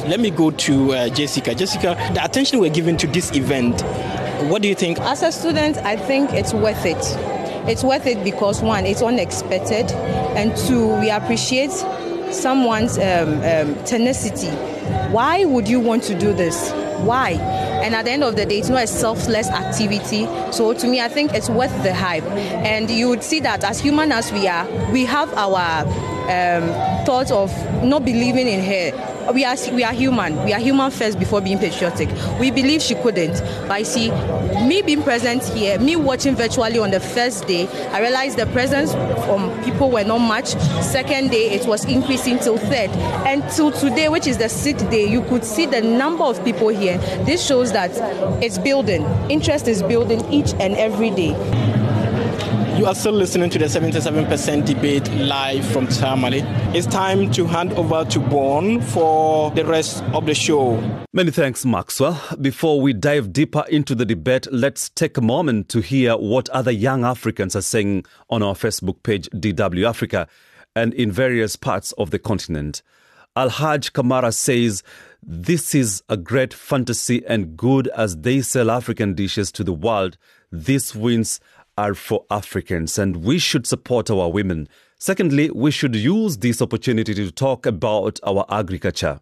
Let 0.07 0.21
me 0.21 0.29
go 0.29 0.51
to 0.51 0.93
uh, 0.93 1.09
Jessica. 1.09 1.55
Jessica, 1.55 1.97
the 2.13 2.23
attention 2.23 2.59
we're 2.59 2.69
giving 2.69 2.99
to 2.99 3.07
this 3.07 3.35
event, 3.35 3.81
what 4.51 4.61
do 4.61 4.69
you 4.69 4.75
think? 4.75 5.01
As 5.01 5.23
a 5.23 5.33
student, 5.33 5.79
I 5.79 5.97
think 5.97 6.35
it's 6.35 6.53
worth 6.53 6.85
it. 6.85 7.03
It's 7.67 7.83
worth 7.83 8.07
it 8.07 8.23
because 8.23 8.61
one, 8.61 8.85
it's 8.85 9.01
unexpected, 9.01 9.91
and 10.37 10.55
two, 10.55 10.95
we 11.01 11.09
appreciate 11.09 11.73
someone's 12.33 12.99
um, 12.99 13.37
um, 13.37 13.83
tenacity. 13.87 14.51
Why 15.11 15.47
would 15.47 15.67
you 15.67 15.81
want 15.81 16.03
to 16.03 16.19
do 16.19 16.35
this? 16.35 16.71
Why? 17.01 17.62
And 17.83 17.95
at 17.95 18.05
the 18.05 18.13
end 18.13 18.23
of 18.23 18.37
the 18.37 18.47
day, 18.47 18.59
it's 18.59 18.69
not 18.69 18.85
a 18.85 18.87
selfless 18.87 19.49
activity. 19.49 20.27
So 20.53 20.73
to 20.73 20.87
me, 20.87 21.01
I 21.01 21.09
think 21.09 21.35
it's 21.35 21.51
worth 21.51 21.83
the 21.83 21.93
hype. 21.93 22.25
And 22.25 22.89
you 22.91 23.09
would 23.09 23.25
see 23.25 23.41
that 23.41 23.65
as 23.65 23.81
human 23.81 24.13
as 24.13 24.33
we 24.33 24.47
are, 24.47 24.67
we 24.93 25.05
have 25.05 25.33
our 25.35 25.85
um, 26.23 27.05
thoughts 27.05 27.31
of 27.33 27.51
not 27.83 28.05
believing 28.05 28.47
in 28.47 28.61
her. 28.61 29.12
We 29.31 29.45
are 29.45 29.57
we 29.73 29.85
are 29.85 29.93
human. 29.93 30.45
We 30.45 30.53
are 30.53 30.61
human 30.61 30.91
first 30.91 31.19
before 31.19 31.41
being 31.41 31.59
patriotic. 31.59 32.09
We 32.41 32.51
believe 32.51 32.83
she 32.83 32.95
couldn't. 32.97 33.41
But 33.63 33.71
I 33.71 33.83
see, 33.83 34.11
me 34.67 34.83
being 34.83 35.03
present 35.03 35.45
here, 35.45 35.79
me 35.79 35.97
watching 35.97 36.35
virtually 36.35 36.79
on 36.79 36.91
the 36.91 37.01
first 37.01 37.47
day, 37.47 37.69
I 37.93 38.01
realized 38.01 38.37
the 38.37 38.47
presence 38.47 38.93
from 38.93 39.63
people 39.63 39.91
were 39.91 40.05
not 40.05 40.19
much. 40.19 40.49
Second 40.83 41.31
day, 41.31 41.51
it 41.51 41.67
was 41.67 41.85
increasing 41.85 42.39
till 42.39 42.59
third, 42.59 42.91
and 43.27 43.49
till 43.51 43.71
today, 43.71 44.09
which 44.09 44.27
is 44.27 44.39
the 44.39 44.49
sixth 44.49 44.91
day, 44.91 45.07
you 45.07 45.23
could 45.23 45.45
see 45.45 45.67
the 45.67 45.81
number 45.81 46.25
of 46.25 46.45
people 46.45 46.69
here. 46.69 46.99
This 47.25 47.45
shows 47.47 47.73
that 47.73 47.91
it's 48.43 48.59
building. 48.59 49.05
Interest 49.31 49.69
is 49.69 49.83
building 49.83 50.25
each 50.33 50.53
and 50.55 50.75
every 50.75 51.11
day. 51.11 51.33
You 52.83 52.89
are 52.89 52.97
still 52.97 53.13
listening 53.13 53.49
to 53.51 53.61
the 53.61 53.67
77% 53.67 54.67
debate 54.67 55.09
live 55.13 55.65
from 55.67 55.87
Tamale. 55.87 56.41
It's 56.77 56.85
time 56.85 57.31
to 57.31 57.47
hand 57.47 57.73
over 57.75 58.05
to 58.07 58.19
Bon 58.19 58.81
for 58.81 59.53
the 59.53 59.65
rest 59.65 60.03
of 60.13 60.27
the 60.27 60.35
show. 60.35 60.81
Many 61.13 61.31
thanks, 61.31 61.65
Maxwell. 61.65 62.21
Before 62.41 62.81
we 62.81 62.93
dive 62.93 63.33
deeper 63.33 63.65
into 63.69 63.95
the 63.95 64.05
debate, 64.05 64.49
let's 64.51 64.89
take 64.89 65.17
a 65.17 65.21
moment 65.21 65.69
to 65.69 65.81
hear 65.81 66.17
what 66.17 66.49
other 66.49 66.73
young 66.73 67.05
Africans 67.05 67.55
are 67.55 67.63
saying 67.63 68.05
on 68.29 68.43
our 68.43 68.55
Facebook 68.55 69.05
page, 69.05 69.29
DW 69.31 69.89
Africa, 69.89 70.27
and 70.75 70.93
in 70.93 71.13
various 71.13 71.55
parts 71.55 71.93
of 71.93 72.11
the 72.11 72.19
continent. 72.19 72.83
Alhaj 73.37 73.93
Kamara 73.93 74.35
says, 74.35 74.83
This 75.23 75.73
is 75.73 76.03
a 76.09 76.17
great 76.17 76.53
fantasy 76.53 77.25
and 77.27 77.57
good 77.57 77.87
as 77.97 78.17
they 78.23 78.41
sell 78.41 78.73
African 78.73 79.15
dishes 79.15 79.53
to 79.53 79.63
the 79.63 79.73
world. 79.73 80.19
This 80.51 80.97
wins 80.97 81.39
are 81.77 81.95
for 81.95 82.25
Africans 82.31 82.99
and 82.99 83.25
we 83.25 83.39
should 83.39 83.67
support 83.67 84.11
our 84.11 84.31
women. 84.31 84.69
Secondly, 84.99 85.51
we 85.51 85.71
should 85.71 85.97
use 85.97 86.39
this 86.39 86.63
opportunity 86.63 87.15
to 87.15 87.31
talk 87.31 87.67
about 87.67 88.21
our 88.25 88.45
agriculture. 88.49 89.21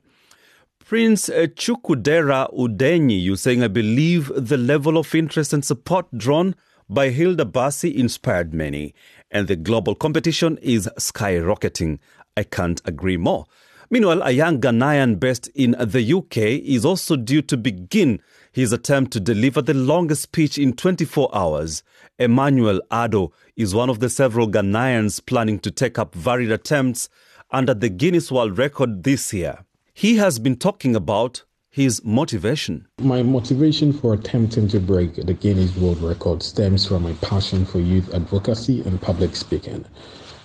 Prince 0.84 1.28
Chukudera 1.28 2.52
Udenyi, 2.52 3.22
you 3.22 3.36
saying, 3.36 3.62
I 3.62 3.68
believe 3.68 4.30
the 4.34 4.56
level 4.56 4.98
of 4.98 5.14
interest 5.14 5.52
and 5.52 5.64
support 5.64 6.06
drawn 6.16 6.56
by 6.88 7.10
Hilda 7.10 7.44
Baci 7.44 7.94
inspired 7.94 8.52
many, 8.52 8.92
and 9.30 9.46
the 9.46 9.54
global 9.54 9.94
competition 9.94 10.58
is 10.60 10.88
skyrocketing. 10.98 12.00
I 12.36 12.42
can't 12.42 12.80
agree 12.84 13.16
more. 13.16 13.46
Meanwhile, 13.88 14.22
a 14.22 14.32
young 14.32 14.60
Ghanaian 14.60 15.20
based 15.20 15.48
in 15.54 15.76
the 15.78 16.12
UK 16.12 16.36
is 16.64 16.84
also 16.84 17.14
due 17.14 17.42
to 17.42 17.56
begin 17.56 18.20
his 18.52 18.72
attempt 18.72 19.12
to 19.12 19.20
deliver 19.20 19.62
the 19.62 19.74
longest 19.74 20.22
speech 20.22 20.58
in 20.58 20.72
24 20.72 21.30
hours. 21.34 21.82
Emmanuel 22.18 22.80
Ado 22.90 23.32
is 23.56 23.74
one 23.74 23.90
of 23.90 24.00
the 24.00 24.10
several 24.10 24.48
Ghanaians 24.48 25.24
planning 25.24 25.58
to 25.60 25.70
take 25.70 25.98
up 25.98 26.14
varied 26.14 26.50
attempts 26.50 27.08
under 27.50 27.74
the 27.74 27.88
Guinness 27.88 28.30
World 28.30 28.58
Record 28.58 29.04
this 29.04 29.32
year. 29.32 29.64
He 29.92 30.16
has 30.16 30.38
been 30.38 30.56
talking 30.56 30.96
about 30.96 31.44
his 31.68 32.04
motivation. 32.04 32.86
My 32.98 33.22
motivation 33.22 33.92
for 33.92 34.14
attempting 34.14 34.66
to 34.68 34.80
break 34.80 35.14
the 35.14 35.34
Guinness 35.34 35.76
World 35.76 36.02
Record 36.02 36.42
stems 36.42 36.86
from 36.86 37.04
my 37.04 37.12
passion 37.22 37.64
for 37.64 37.78
youth 37.78 38.12
advocacy 38.12 38.82
and 38.82 39.00
public 39.00 39.36
speaking. 39.36 39.84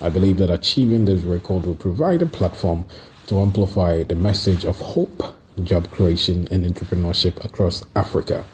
I 0.02 0.10
believe 0.10 0.38
that 0.38 0.52
achieving 0.52 1.06
this 1.06 1.22
record 1.22 1.66
will 1.66 1.76
provide 1.76 2.22
a 2.22 2.28
platform 2.28 2.86
to 3.28 3.40
amplify 3.40 4.04
the 4.04 4.16
message 4.16 4.66
of 4.66 4.78
hope, 4.78 5.36
job 5.64 5.90
creation, 5.92 6.48
and 6.52 6.66
entrepreneurship 6.66 7.44
across 7.44 7.84
Africa. 7.96 8.46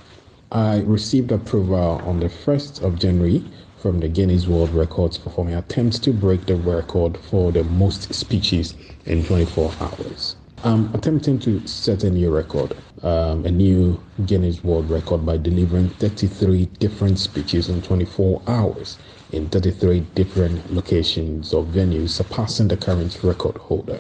I 0.52 0.82
received 0.82 1.32
approval 1.32 2.02
on 2.06 2.20
the 2.20 2.28
1st 2.28 2.84
of 2.84 3.00
January 3.00 3.44
from 3.78 4.00
the 4.00 4.08
Guinness 4.08 4.48
World 4.48 4.70
Records 4.72 5.18
for 5.18 5.44
my 5.44 5.52
attempts 5.52 5.98
to 6.00 6.14
break 6.14 6.46
the 6.46 6.56
record 6.56 7.18
for 7.18 7.52
the 7.52 7.64
most 7.64 8.14
speeches 8.14 8.76
in 9.06 9.24
24 9.26 9.72
hours. 9.80 10.36
I'm 10.64 10.94
attempting 10.94 11.40
to 11.40 11.66
set 11.66 12.04
a 12.04 12.12
new 12.12 12.30
record, 12.30 12.78
um, 13.02 13.46
a 13.46 13.50
new 13.50 14.00
Guinness 14.28 14.64
World 14.64 14.90
Record 14.92 15.26
by 15.26 15.38
delivering 15.38 15.90
33 15.90 16.66
different 16.78 17.18
speeches 17.18 17.70
in 17.70 17.82
24 17.82 18.44
hours 18.46 19.00
in 19.32 19.50
33 19.50 20.02
different 20.14 20.72
locations 20.72 21.54
or 21.54 21.64
venues, 21.64 22.10
surpassing 22.10 22.68
the 22.68 22.78
current 22.78 23.18
record 23.24 23.58
holder. 23.58 24.00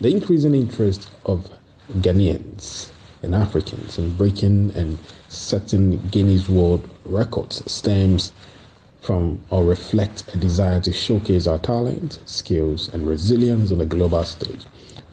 The 0.00 0.08
increasing 0.08 0.54
interest 0.54 1.10
of 1.26 1.48
Ghanaians 1.94 2.90
and 3.22 3.34
Africans 3.34 3.98
in 3.98 4.14
breaking 4.16 4.72
and 4.76 4.98
setting 5.28 5.98
Guinness 6.08 6.48
World 6.48 6.88
Records 7.04 7.62
stems 7.70 8.32
from 9.00 9.40
or 9.48 9.64
reflects 9.64 10.22
a 10.34 10.36
desire 10.36 10.80
to 10.82 10.92
showcase 10.92 11.46
our 11.46 11.58
talent, 11.58 12.18
skills, 12.26 12.88
and 12.92 13.06
resilience 13.06 13.72
on 13.72 13.78
the 13.78 13.86
global 13.86 14.22
stage, 14.24 14.66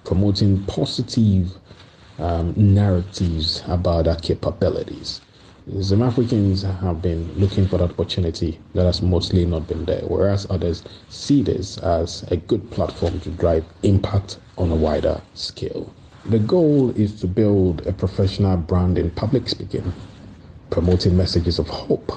promoting 0.03 0.63
positive 0.65 1.51
um, 2.19 2.53
narratives 2.57 3.63
about 3.67 4.07
our 4.07 4.17
capabilities. 4.17 5.21
Some 5.81 6.01
Africans 6.03 6.61
have 6.63 7.01
been 7.01 7.31
looking 7.39 7.67
for 7.67 7.77
that 7.77 7.91
opportunity 7.91 8.59
that 8.73 8.85
has 8.85 9.01
mostly 9.01 9.45
not 9.45 9.67
been 9.67 9.85
there, 9.85 10.01
whereas 10.01 10.45
others 10.49 10.83
see 11.09 11.41
this 11.41 11.77
as 11.77 12.23
a 12.31 12.37
good 12.37 12.69
platform 12.69 13.19
to 13.21 13.29
drive 13.29 13.65
impact 13.83 14.39
on 14.57 14.71
a 14.71 14.75
wider 14.75 15.21
scale. 15.33 15.91
The 16.27 16.39
goal 16.39 16.89
is 16.91 17.19
to 17.21 17.27
build 17.27 17.85
a 17.85 17.93
professional 17.93 18.57
brand 18.57 18.97
in 18.97 19.11
public 19.11 19.47
speaking, 19.47 19.93
promoting 20.71 21.15
messages 21.15 21.59
of 21.59 21.67
hope 21.67 22.13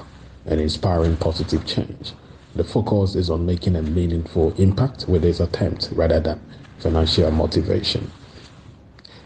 and 0.47 0.59
inspiring 0.59 1.15
positive 1.17 1.63
change. 1.67 2.13
The 2.55 2.63
focus 2.63 3.13
is 3.13 3.29
on 3.29 3.45
making 3.45 3.75
a 3.75 3.83
meaningful 3.83 4.55
impact 4.57 5.07
with 5.07 5.21
this 5.21 5.39
attempt 5.39 5.89
rather 5.91 6.19
than 6.19 6.41
financial 6.79 7.29
motivation. 7.29 8.11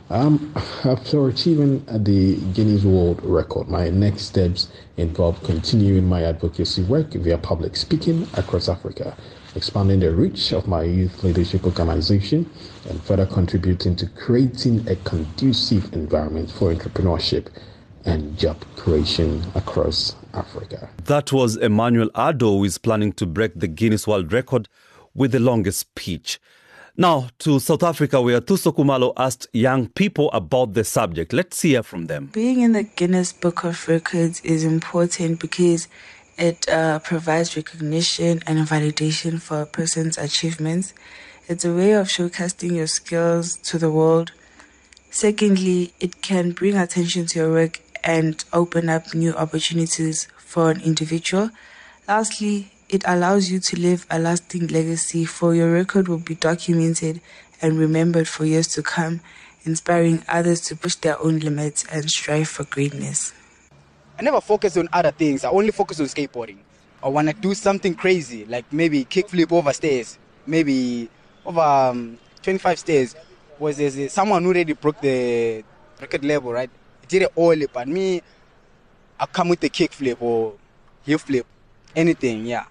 Um, 0.10 0.52
after 0.84 1.30
achieving 1.30 1.86
the 1.86 2.36
Guinness 2.54 2.84
World 2.84 3.22
Record, 3.24 3.70
my 3.70 3.90
next 3.90 4.24
steps 4.24 4.68
involve 4.98 5.42
continuing 5.44 6.10
my 6.10 6.24
advocacy 6.24 6.84
work 6.84 7.14
via 7.14 7.38
public 7.38 7.78
speaking 7.78 8.28
across 8.34 8.68
Africa, 8.68 9.16
expanding 9.56 10.00
the 10.00 10.12
reach 10.12 10.52
of 10.52 10.68
my 10.68 10.84
youth 10.84 11.24
leadership 11.24 11.66
organization, 11.66 12.50
and 12.90 13.02
further 13.04 13.26
contributing 13.26 13.96
to 13.96 14.08
creating 14.08 14.88
a 14.88 14.96
conducive 14.98 15.94
environment 15.94 16.52
for 16.52 16.74
entrepreneurship 16.74 17.48
and 18.06 18.38
job 18.38 18.58
creation 18.76 19.42
across 19.56 20.16
Africa. 20.34 20.90
That 21.06 21.32
was 21.32 21.56
Emmanuel 21.58 22.10
Ado, 22.16 22.58
who 22.58 22.64
is 22.64 22.78
planning 22.78 23.14
to 23.14 23.26
break 23.26 23.54
the 23.56 23.68
Guinness 23.68 24.08
World 24.08 24.34
Record 24.34 24.68
with 25.14 25.32
the 25.32 25.40
longest 25.40 25.80
speech. 25.80 26.40
Now 26.96 27.30
to 27.40 27.60
South 27.60 27.82
Africa, 27.82 28.22
where 28.22 28.40
Thuso 28.40 28.72
Khumalo 28.72 29.14
asked 29.18 29.48
young 29.52 29.88
people 29.90 30.30
about 30.32 30.74
the 30.74 30.84
subject. 30.84 31.34
Let's 31.34 31.60
hear 31.62 31.82
from 31.82 32.06
them. 32.06 32.28
Being 32.28 32.62
in 32.62 32.74
the 32.74 32.84
Guinness 32.84 33.34
Book 33.34 33.64
of 33.64 33.88
Records 33.88 34.42
is 34.42 34.64
important 34.64 35.40
because 35.40 35.88
it 36.38 36.68
uh, 36.70 37.00
provides 37.00 37.56
recognition 37.56 38.42
and 38.48 38.68
validation 38.68 39.40
for 39.42 39.62
a 39.62 39.66
person's 39.66 40.18
achievements. 40.18 40.94
It's 41.48 41.66
a 41.66 41.74
way 41.74 41.92
of 41.94 42.08
showcasing 42.08 42.76
your 42.76 42.88
skills 42.88 43.58
to 43.58 43.78
the 43.78 43.92
world. 43.92 44.32
Secondly, 45.12 45.94
it 46.00 46.22
can 46.22 46.52
bring 46.52 46.76
attention 46.76 47.28
to 47.28 47.40
your 47.40 47.52
work 47.52 47.80
and 48.04 48.44
open 48.52 48.90
up 48.90 49.14
new 49.14 49.34
opportunities 49.34 50.28
for 50.38 50.72
an 50.72 50.82
individual. 50.82 51.50
Lastly, 52.08 52.72
it 52.90 53.04
allows 53.06 53.50
you 53.50 53.60
to 53.60 53.80
leave 53.80 54.06
a 54.10 54.20
lasting 54.20 54.68
legacy, 54.68 55.26
for 55.26 55.56
your 55.56 55.72
record 55.72 56.08
will 56.08 56.18
be 56.18 56.36
documented 56.36 57.22
and 57.62 57.78
remembered 57.78 58.28
for 58.28 58.46
years 58.46 58.68
to 58.68 58.84
come, 58.84 59.22
inspiring 59.66 60.24
others 60.28 60.62
to 60.62 60.76
push 60.76 60.96
their 60.96 61.20
own 61.22 61.40
limits 61.40 61.86
and 61.92 62.10
strive 62.10 62.50
for 62.50 62.66
greatness. 62.66 63.34
I 64.18 64.22
never 64.22 64.42
focus 64.42 64.78
on 64.78 64.90
other 64.94 65.12
things. 65.12 65.44
I 65.44 65.50
only 65.50 65.72
focus 65.72 66.00
on 66.00 66.06
skateboarding. 66.08 66.58
I 67.02 67.10
want 67.10 67.28
to 67.28 67.34
do 67.34 67.54
something 67.54 67.96
crazy, 67.96 68.46
like 68.46 68.72
maybe 68.72 69.04
kickflip 69.06 69.52
over 69.52 69.74
stairs, 69.74 70.18
maybe 70.48 71.10
over 71.46 71.60
um, 71.60 72.18
25 72.42 72.80
stairs. 72.80 73.16
Was 73.60 73.78
there 73.78 74.10
someone 74.10 74.44
who 74.44 74.50
already 74.50 74.74
broke 74.74 75.02
the 75.02 75.64
record 76.00 76.24
level, 76.24 76.54
right? 76.54 76.70
did 77.14 77.24
it 77.24 77.32
all, 77.36 77.56
but 77.72 77.88
me, 77.88 78.22
I 79.20 79.26
come 79.28 79.50
with 79.50 79.60
the 79.60 79.70
kickflip 79.70 80.22
or 80.22 80.54
heel 81.04 81.20
flip, 81.20 81.46
anything, 81.96 82.46
yeah. 82.46 82.66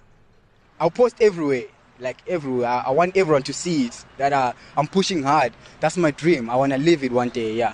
I'll 0.79 0.91
post 0.91 1.15
everywhere, 1.21 1.65
like 1.99 2.17
everywhere. 2.27 2.67
I, 2.67 2.83
I 2.87 2.89
want 2.91 3.15
everyone 3.15 3.43
to 3.43 3.53
see 3.53 3.85
it 3.85 4.05
that 4.17 4.33
uh, 4.33 4.51
I'm 4.75 4.87
pushing 4.87 5.23
hard. 5.23 5.53
That's 5.79 5.95
my 5.95 6.11
dream. 6.11 6.49
I 6.49 6.55
want 6.55 6.73
to 6.73 6.77
live 6.77 7.03
it 7.03 7.11
one 7.11 7.29
day, 7.29 7.53
yeah. 7.53 7.73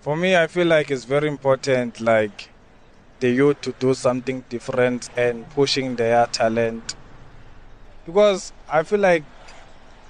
For 0.00 0.16
me, 0.16 0.34
I 0.36 0.46
feel 0.46 0.66
like 0.66 0.90
it's 0.90 1.04
very 1.04 1.28
important, 1.28 2.00
like 2.00 2.48
the 3.20 3.30
youth 3.30 3.60
to 3.62 3.72
do 3.78 3.94
something 3.94 4.44
different 4.48 5.10
and 5.16 5.48
pushing 5.50 5.96
their 5.96 6.26
talent. 6.26 6.94
Because 8.06 8.52
I 8.68 8.82
feel 8.82 9.00
like 9.00 9.24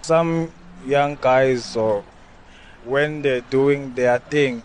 some 0.03 0.53
young 0.87 1.19
guys 1.21 1.77
or 1.77 2.05
when 2.85 3.23
they're 3.23 3.41
doing 3.43 3.95
their 3.95 4.19
thing 4.19 4.63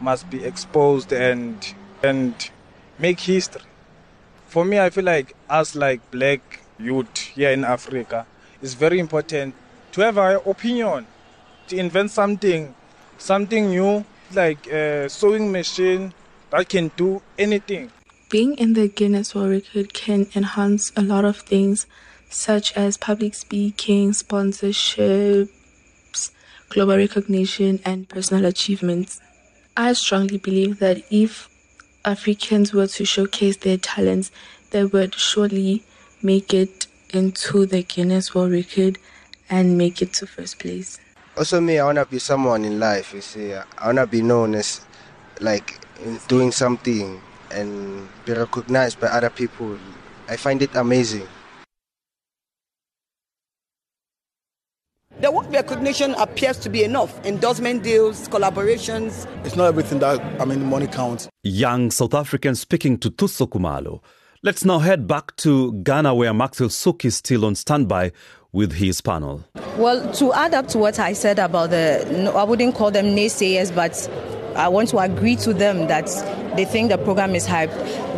must 0.00 0.30
be 0.30 0.44
exposed 0.44 1.12
and 1.12 1.74
and 2.02 2.50
make 2.98 3.20
history. 3.20 3.62
For 4.46 4.64
me, 4.64 4.78
I 4.78 4.90
feel 4.90 5.04
like 5.04 5.34
us 5.50 5.74
like 5.74 6.10
black 6.10 6.60
youth 6.78 7.18
here 7.18 7.50
in 7.50 7.64
Africa, 7.64 8.26
it's 8.62 8.74
very 8.74 8.98
important 8.98 9.54
to 9.92 10.00
have 10.02 10.16
an 10.16 10.40
opinion, 10.46 11.06
to 11.66 11.76
invent 11.76 12.10
something, 12.10 12.74
something 13.18 13.70
new, 13.70 14.04
like 14.32 14.66
a 14.68 15.08
sewing 15.08 15.50
machine 15.50 16.12
that 16.50 16.68
can 16.68 16.90
do 16.96 17.22
anything. 17.38 17.90
Being 18.30 18.54
in 18.54 18.74
the 18.74 18.88
Guinness 18.88 19.34
World 19.34 19.50
Record 19.50 19.94
can 19.94 20.26
enhance 20.34 20.92
a 20.96 21.02
lot 21.02 21.24
of 21.24 21.38
things, 21.38 21.86
such 22.30 22.72
as 22.76 22.96
public 22.96 23.34
speaking, 23.34 24.10
sponsorships, 24.12 25.48
global 26.68 26.96
recognition, 26.96 27.80
and 27.84 28.08
personal 28.08 28.44
achievements. 28.44 29.20
I 29.76 29.92
strongly 29.94 30.38
believe 30.38 30.78
that 30.80 31.02
if 31.10 31.48
Africans 32.04 32.72
were 32.72 32.86
to 32.88 33.04
showcase 33.04 33.56
their 33.58 33.78
talents, 33.78 34.30
they 34.70 34.84
would 34.84 35.14
surely 35.14 35.84
make 36.22 36.52
it 36.52 36.86
into 37.10 37.64
the 37.64 37.82
Guinness 37.82 38.34
World 38.34 38.52
Record 38.52 38.98
and 39.48 39.78
make 39.78 40.02
it 40.02 40.12
to 40.14 40.26
first 40.26 40.58
place. 40.58 40.98
Also, 41.36 41.60
me, 41.60 41.78
I 41.78 41.84
want 41.84 41.98
to 41.98 42.04
be 42.04 42.18
someone 42.18 42.64
in 42.64 42.78
life. 42.78 43.14
You 43.14 43.20
see, 43.20 43.54
I 43.54 43.64
want 43.86 43.98
to 43.98 44.06
be 44.06 44.20
known 44.20 44.54
as 44.54 44.80
like 45.40 45.72
in 45.72 45.87
doing 46.28 46.52
something 46.52 47.20
and 47.50 48.08
be 48.24 48.32
recognized 48.32 49.00
by 49.00 49.08
other 49.08 49.30
people. 49.30 49.78
I 50.28 50.36
find 50.36 50.62
it 50.62 50.74
amazing. 50.74 51.26
The 55.20 55.32
word 55.32 55.52
recognition 55.52 56.14
appears 56.14 56.58
to 56.58 56.68
be 56.68 56.84
enough. 56.84 57.18
Endorsement 57.26 57.82
deals, 57.82 58.28
collaborations. 58.28 59.26
It's 59.44 59.56
not 59.56 59.64
everything 59.64 59.98
that, 59.98 60.20
I 60.40 60.44
mean, 60.44 60.64
money 60.64 60.86
counts. 60.86 61.28
Young 61.42 61.90
South 61.90 62.14
African 62.14 62.54
speaking 62.54 62.98
to 62.98 63.10
Thuso 63.10 63.48
Khumalo. 63.48 64.00
Let's 64.44 64.64
now 64.64 64.78
head 64.78 65.08
back 65.08 65.34
to 65.38 65.72
Ghana 65.82 66.14
where 66.14 66.32
Maxwell 66.32 66.68
Suuk 66.68 67.04
is 67.04 67.16
still 67.16 67.44
on 67.44 67.56
standby 67.56 68.12
with 68.52 68.74
his 68.74 69.00
panel. 69.00 69.44
Well, 69.76 70.12
to 70.14 70.32
add 70.32 70.54
up 70.54 70.68
to 70.68 70.78
what 70.78 71.00
I 71.00 71.12
said 71.12 71.40
about 71.40 71.70
the, 71.70 72.32
I 72.36 72.44
wouldn't 72.44 72.76
call 72.76 72.92
them 72.92 73.06
naysayers, 73.06 73.74
but 73.74 74.08
I 74.58 74.66
want 74.66 74.88
to 74.88 74.98
agree 74.98 75.36
to 75.36 75.54
them 75.54 75.86
that 75.86 76.08
they 76.58 76.64
think 76.64 76.90
the 76.90 76.98
program 76.98 77.36
is 77.36 77.46
hyped. 77.46 77.70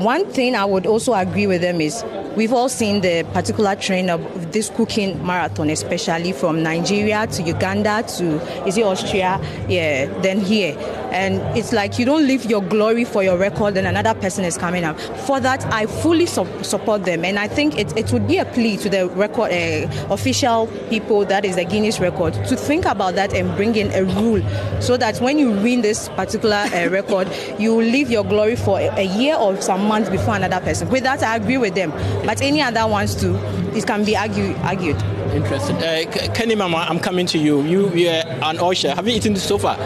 One 0.03 0.25
thing 0.33 0.55
I 0.55 0.65
would 0.65 0.87
also 0.87 1.13
agree 1.13 1.47
with 1.47 1.61
them 1.61 1.79
is 1.79 2.03
we've 2.37 2.55
all 2.55 2.71
seen 2.71 3.03
the 3.03 3.23
particular 3.35 3.77
trend 3.77 4.09
of 4.09 4.53
this 4.53 4.71
cooking 4.71 5.25
marathon, 5.27 5.69
especially 5.69 6.33
from 6.33 6.63
Nigeria 6.63 7.27
to 7.27 7.43
Uganda 7.43 8.03
to 8.17 8.41
is 8.67 8.79
it 8.79 8.85
Austria? 8.85 9.39
Yeah, 9.69 10.07
then 10.23 10.41
here. 10.41 10.75
And 11.13 11.35
it's 11.59 11.73
like 11.73 11.99
you 11.99 12.07
don't 12.07 12.27
leave 12.27 12.47
your 12.47 12.63
glory 12.63 13.05
for 13.05 13.23
your 13.23 13.37
record, 13.37 13.77
and 13.77 13.87
another 13.87 14.19
person 14.19 14.45
is 14.45 14.57
coming 14.57 14.85
up. 14.85 14.99
For 15.27 15.41
that, 15.41 15.63
I 15.67 15.87
fully 15.87 16.25
su- 16.25 16.47
support 16.63 17.05
them, 17.05 17.25
and 17.25 17.37
I 17.39 17.49
think 17.49 17.77
it, 17.77 17.95
it 17.97 18.13
would 18.13 18.29
be 18.29 18.39
a 18.39 18.45
plea 18.45 18.77
to 18.79 18.89
the 18.89 19.09
record 19.09 19.51
uh, 19.51 19.91
official 20.09 20.69
people, 20.89 21.25
that 21.27 21.45
is 21.45 21.57
the 21.57 21.65
Guinness 21.65 21.99
record, 21.99 22.35
to 22.35 22.57
think 22.57 22.85
about 22.87 23.17
that 23.17 23.35
and 23.35 23.55
bring 23.57 23.75
in 23.75 23.91
a 23.93 24.05
rule 24.05 24.41
so 24.81 24.97
that 24.97 25.19
when 25.21 25.39
you 25.39 25.51
win 25.51 25.83
this 25.83 26.09
particular 26.11 26.65
uh, 26.73 26.89
record, 26.91 27.29
you 27.59 27.75
leave 27.77 28.09
your 28.09 28.23
glory 28.31 28.57
for 28.57 28.81
a, 28.81 29.03
year 29.03 29.37
or 29.37 29.61
some 29.61 29.87
months 29.87 30.09
before 30.09 30.37
another 30.37 30.61
person. 30.61 30.89
With 30.89 31.03
that, 31.03 31.23
I 31.23 31.37
agree 31.37 31.59
with 31.59 31.75
them. 31.75 31.91
But 32.25 32.41
any 32.41 32.63
other 32.63 32.87
ones 32.87 33.15
too, 33.15 33.37
it 33.75 33.87
can 33.87 34.05
be 34.05 34.17
argue, 34.17 34.55
argued. 34.63 34.97
Interesting. 35.35 35.77
Uh, 35.77 36.33
Kenny 36.35 36.55
Mama, 36.55 36.87
I'm 36.89 36.99
coming 36.99 37.27
to 37.27 37.39
you. 37.39 37.63
You, 37.63 37.91
you're 37.91 38.13
an 38.13 38.59
usher. 38.59 38.95
Have 38.95 39.07
you 39.07 39.15
eaten 39.15 39.35
this 39.35 39.47
so 39.47 39.59
far? 39.59 39.77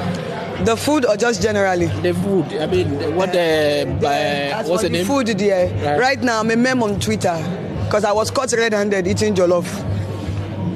The 0.65 0.77
food 0.77 1.05
or 1.05 1.17
just 1.17 1.43
generally? 1.43 1.87
The 1.87 2.15
food. 2.15 2.47
I 2.55 2.67
mean, 2.67 3.17
what 3.17 3.33
the, 3.33 3.83
uh, 3.83 4.63
what's 4.65 4.83
the, 4.83 4.89
the 4.89 4.99
name? 4.99 5.07
food 5.07 5.27
there. 5.27 5.99
Right. 5.99 5.99
Right. 5.99 6.23
now, 6.23 6.41
I'm 6.41 6.51
a 6.51 6.57
meme 6.57 6.83
on 6.83 7.01
Twitter 7.01 7.37
because 7.85 8.05
I 8.05 8.13
was 8.13 8.31
caught 8.31 8.53
red-handed 8.53 9.07
eating 9.09 9.35
jollof. 9.35 9.67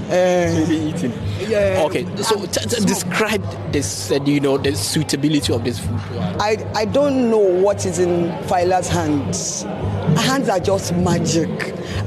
Uh, 0.09 0.67
eating. 0.71 1.13
Yeah. 1.49 1.83
Okay, 1.87 2.05
so 2.17 2.47
t- 2.47 2.61
t- 2.69 2.85
describe 2.85 3.43
this, 3.73 4.11
uh, 4.11 4.19
you 4.25 4.41
know, 4.41 4.57
the 4.57 4.75
suitability 4.75 5.53
of 5.53 5.65
this 5.65 5.79
food. 5.79 6.01
I, 6.41 6.67
I 6.75 6.85
don't 6.87 7.31
know 7.31 7.39
what 7.39 7.85
is 7.85 7.99
in 7.99 8.31
Phila's 8.45 8.89
hands. 8.89 9.63
Her 9.63 10.17
hands 10.17 10.49
are 10.49 10.61
just 10.61 10.95
magic. 10.95 11.51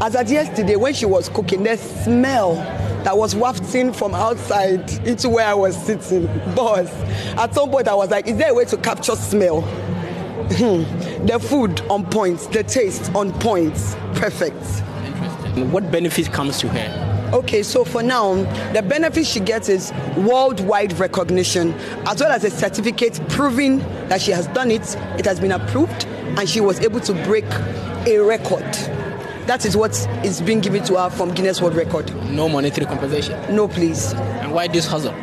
As 0.02 0.16
at 0.16 0.30
yesterday, 0.30 0.76
when 0.78 0.94
she 0.96 1.06
was 1.06 1.30
cooking, 1.30 1.64
the 1.64 1.78
smell 1.78 2.56
that 3.04 3.16
was 3.16 3.36
wafting 3.36 3.94
from 3.94 4.16
outside 4.16 4.92
into 5.08 5.30
where 5.30 5.46
I 5.46 5.54
was 5.54 5.76
sitting, 5.86 6.26
boss. 6.56 6.90
At 7.38 7.54
some 7.54 7.70
point, 7.70 7.88
I 7.88 7.94
was 7.94 8.10
like, 8.10 8.28
is 8.28 8.38
there 8.38 8.52
a 8.52 8.54
way 8.54 8.66
to 8.66 8.78
capture 8.78 9.16
smell? 9.16 9.62
Hmm. 10.52 10.84
the 11.26 11.40
food 11.40 11.82
on 11.90 12.04
point, 12.08 12.40
the 12.52 12.64
taste 12.64 13.14
on 13.16 13.32
point, 13.40 13.76
perfect. 14.16 14.58
Interesting. 15.06 15.72
What 15.72 15.90
benefit 15.92 16.32
comes 16.34 16.60
to 16.60 16.68
her? 16.68 17.11
Okay, 17.34 17.64
so 17.64 17.86
for 17.86 18.04
now, 18.04 18.36
the 18.74 18.82
benefit 18.82 19.26
she 19.26 19.40
gets 19.40 19.70
is 19.70 19.94
worldwide 20.18 20.92
recognition, 21.00 21.74
as 22.06 22.20
well 22.20 22.30
as 22.30 22.44
a 22.44 22.50
certificate 22.50 23.22
proving 23.30 23.80
that 24.10 24.20
she 24.22 24.32
has 24.32 24.48
done 24.48 24.70
it, 24.70 24.96
it 25.18 25.24
has 25.24 25.40
been 25.40 25.54
approved, 25.54 26.06
and 26.38 26.50
she 26.50 26.60
was 26.60 26.82
able 26.82 27.00
to 27.00 27.14
break 27.24 27.46
a 28.06 28.18
record. 28.20 28.66
That 29.48 29.66
is 29.66 29.78
what 29.78 29.96
is 30.26 30.42
being 30.42 30.60
given 30.60 30.84
to 30.86 30.96
her 30.98 31.10
from 31.10 31.34
Guinness 31.34 31.62
World 31.62 31.76
Record. 31.76 32.14
No 32.32 32.50
monetary 32.50 32.86
compensation. 32.86 33.56
No, 33.56 33.68
please. 33.68 34.14
And 34.14 34.52
why 34.52 34.68
this 34.68 34.86
hustle? 34.86 35.14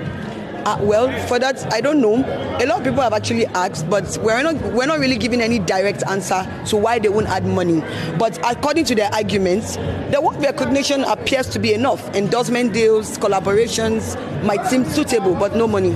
Uh, 0.68 0.76
well, 0.82 1.26
for 1.26 1.38
that, 1.38 1.72
I 1.72 1.80
don't 1.80 1.98
know. 1.98 2.16
A 2.60 2.66
lot 2.66 2.80
of 2.80 2.84
people 2.84 3.00
have 3.00 3.14
actually 3.14 3.46
asked, 3.46 3.88
but 3.88 4.18
we're 4.22 4.42
not 4.42 4.54
we're 4.74 4.84
not 4.84 4.98
really 4.98 5.16
giving 5.16 5.40
any 5.40 5.58
direct 5.58 6.02
answer 6.06 6.46
to 6.66 6.76
why 6.76 6.98
they 6.98 7.08
won't 7.08 7.26
add 7.28 7.46
money. 7.46 7.80
But 8.18 8.36
according 8.44 8.84
to 8.84 8.94
their 8.94 9.10
arguments, 9.14 9.76
the 9.76 10.20
word 10.22 10.36
recognition 10.42 11.04
appears 11.04 11.46
to 11.50 11.58
be 11.58 11.72
enough. 11.72 12.06
Endorsement 12.14 12.74
deals, 12.74 13.16
collaborations 13.16 14.14
might 14.44 14.66
seem 14.66 14.84
suitable, 14.84 15.34
but 15.34 15.56
no 15.56 15.66
money. 15.66 15.92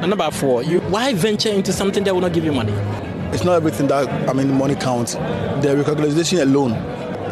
And 0.00 0.08
number 0.08 0.30
four, 0.30 0.62
you 0.62 0.80
why 0.88 1.12
venture 1.12 1.50
into 1.50 1.70
something 1.70 2.02
that 2.04 2.14
will 2.14 2.22
not 2.22 2.32
give 2.32 2.46
you 2.46 2.52
money? 2.52 2.72
It's 3.34 3.44
not 3.44 3.52
everything 3.56 3.88
that 3.88 4.08
I 4.26 4.32
mean 4.32 4.56
money 4.56 4.76
counts. 4.76 5.12
The 5.16 5.74
recognition 5.76 6.38
alone 6.38 6.72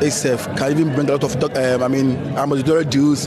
itself 0.03 0.45
can 0.59 0.71
even 0.73 0.95
bring 0.95 1.09
a 1.09 1.13
lot 1.13 1.25
of 1.25 1.43
um, 1.43 1.83
I 1.83 1.89
mean 1.89 2.17
ambassadorial 2.37 2.85
dues. 2.91 3.27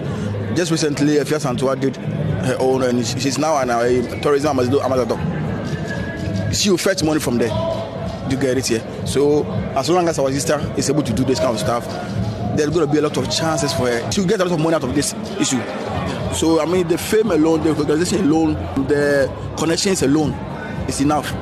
Just 0.53 0.69
recently, 0.69 1.15
Afua 1.15 1.39
Asantewaa 1.39 1.79
did 1.79 1.97
her 2.45 2.57
own, 2.59 2.83
and 2.83 3.05
she's 3.05 3.37
now 3.37 3.57
an 3.57 3.69
uh, 3.69 4.21
tourism 4.21 4.59
ambassador. 4.59 5.17
She 6.53 6.69
will 6.69 6.77
fetch 6.77 7.03
money 7.03 7.19
from 7.19 7.37
there 7.37 7.49
to 8.29 8.35
get 8.35 8.57
it 8.57 8.67
here. 8.67 8.83
So 9.05 9.45
as 9.75 9.89
long 9.89 10.07
as 10.07 10.19
our 10.19 10.31
sister 10.31 10.59
is 10.77 10.89
able 10.89 11.03
to 11.03 11.13
do 11.13 11.23
this 11.23 11.39
kind 11.39 11.53
of 11.53 11.59
stuff, 11.59 11.85
there's 12.55 12.69
going 12.69 12.85
to 12.85 12.91
be 12.91 12.97
a 12.99 13.01
lot 13.01 13.17
of 13.17 13.29
chances 13.31 13.73
for 13.73 13.87
her. 13.87 14.11
She'll 14.11 14.25
get 14.25 14.41
a 14.41 14.45
lot 14.45 14.53
of 14.53 14.59
money 14.59 14.75
out 14.75 14.83
of 14.83 14.93
this 14.93 15.13
issue. 15.39 15.61
So 16.33 16.61
I 16.61 16.65
mean, 16.65 16.87
the 16.87 16.97
fame 16.97 17.31
alone, 17.31 17.63
the 17.63 17.69
organization 17.69 18.25
alone, 18.25 18.53
the 18.87 19.31
connections 19.57 20.01
alone 20.01 20.31
is 20.87 21.01
enough. 21.01 21.33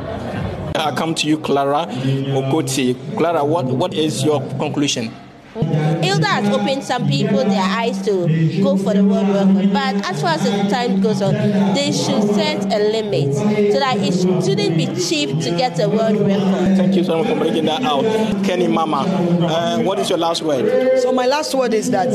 I 0.75 0.93
come 0.95 1.13
to 1.15 1.27
you, 1.27 1.37
Clara 1.39 1.87
Okoti. 1.87 2.95
Clara, 3.17 3.43
what, 3.43 3.65
what 3.65 3.93
is 3.93 4.23
your 4.23 4.39
conclusion? 4.57 5.11
Hilda 5.53 6.27
has 6.27 6.49
opened 6.55 6.83
some 6.83 7.07
people 7.07 7.37
their 7.43 7.61
eyes 7.61 7.99
to 8.03 8.61
go 8.61 8.77
for 8.77 8.93
the 8.93 9.03
world 9.03 9.29
record. 9.29 9.73
But 9.73 9.95
as 10.05 10.21
far 10.21 10.31
as 10.31 10.43
the 10.43 10.69
time 10.69 11.01
goes 11.01 11.21
on, 11.23 11.33
they 11.73 11.91
should 11.91 12.21
set 12.35 12.65
a 12.71 12.91
limit 12.91 13.33
so 13.33 13.79
that 13.79 13.97
it 13.97 14.13
shouldn't 14.45 14.77
be 14.77 14.85
cheap 15.01 15.29
to 15.41 15.49
get 15.57 15.79
a 15.79 15.89
world 15.89 16.19
record. 16.19 16.77
Thank 16.77 16.95
you 16.95 17.03
so 17.03 17.17
much 17.17 17.27
for 17.27 17.35
bringing 17.39 17.65
that 17.65 17.81
out. 17.81 18.03
Kenny 18.45 18.67
Mama, 18.67 18.97
uh, 18.97 19.81
what 19.81 19.97
is 19.97 20.09
your 20.09 20.19
last 20.19 20.43
word? 20.43 20.99
So 20.99 21.11
my 21.11 21.25
last 21.25 21.53
word 21.55 21.73
is 21.73 21.89
that 21.91 22.09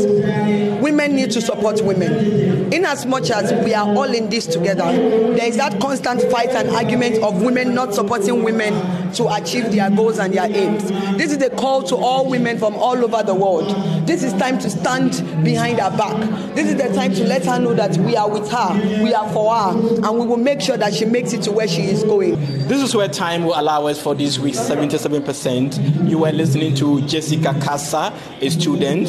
women 0.81 1.17
need 1.17 1.33
to 1.33 1.41
support 1.41 1.83
women. 1.83 2.73
In 2.73 2.85
as 2.85 3.05
much 3.05 3.31
as 3.31 3.53
we 3.65 3.75
are 3.75 3.87
all 3.89 4.15
in 4.15 4.31
this 4.31 4.47
together, 4.47 4.85
there 5.35 5.47
is 5.47 5.57
that 5.57 5.81
constant 5.81 6.23
fight 6.31 6.51
and 6.51 6.71
argument 6.71 7.23
of 7.23 7.43
women 7.43 7.75
not 7.75 7.95
supporting 7.95 8.43
women 8.45 8.73
to 9.15 9.33
achieve 9.35 9.71
their 9.73 9.91
goals 9.91 10.19
and 10.19 10.33
their 10.35 10.47
aims. 10.51 10.89
This 11.19 11.33
is 11.33 11.43
a 11.43 11.51
call 11.51 11.83
to 11.85 11.97
all 11.97 12.29
women 12.29 12.59
from 12.59 12.75
all 12.75 12.97
over 13.05 13.24
the 13.27 13.35
world. 13.35 13.69
This 14.07 14.23
is 14.23 14.33
time 14.35 14.59
to 14.61 14.71
stand 14.71 15.13
behind 15.45 15.81
her 15.81 15.97
back. 15.97 16.17
This 16.55 16.69
is 16.69 16.77
the 16.77 16.95
time 16.95 17.13
to 17.15 17.25
let 17.25 17.45
her 17.45 17.59
know 17.59 17.75
that 17.75 17.97
we 17.99 18.17
are 18.17 18.31
with 18.31 18.51
her, 18.51 19.03
we 19.03 19.13
are 19.15 19.29
for 19.33 19.55
her, 19.55 19.71
and 19.71 20.19
we 20.19 20.27
will 20.27 20.37
make 20.37 20.61
sure 20.61 20.77
that 20.77 20.95
she 20.95 21.05
makes 21.05 21.33
it 21.33 21.43
to 21.43 21.53
where 21.53 21.69
she 21.69 21.83
is 21.83 22.05
going. 22.05 22.37
This 22.69 22.83
is 22.83 22.95
where 22.95 23.09
time 23.09 23.45
will 23.45 23.59
allow 23.59 23.87
us 23.87 24.01
for 24.01 24.15
this 24.15 24.39
week's 24.39 24.59
77%. 24.59 26.09
You 26.09 26.19
were 26.19 26.33
listening 26.33 26.75
to 26.77 27.01
Jessica 27.03 27.59
Casa, 27.61 28.13
a 28.41 28.49
student, 28.51 29.09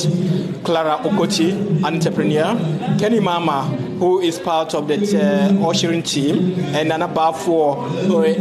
Clara 0.64 0.98
Okoti, 1.04 1.52
an 1.78 1.86
entrepreneur, 1.86 2.56
Kenny 3.00 3.20
Mama, 3.20 3.85
who 4.00 4.20
is 4.20 4.40
part 4.40 4.74
of 4.74 4.88
the 4.88 4.96
uh, 4.96 5.68
ushering 5.70 6.04
team, 6.04 6.54
and 6.76 6.90
Nana 6.90 7.08
Bafo, 7.08 7.86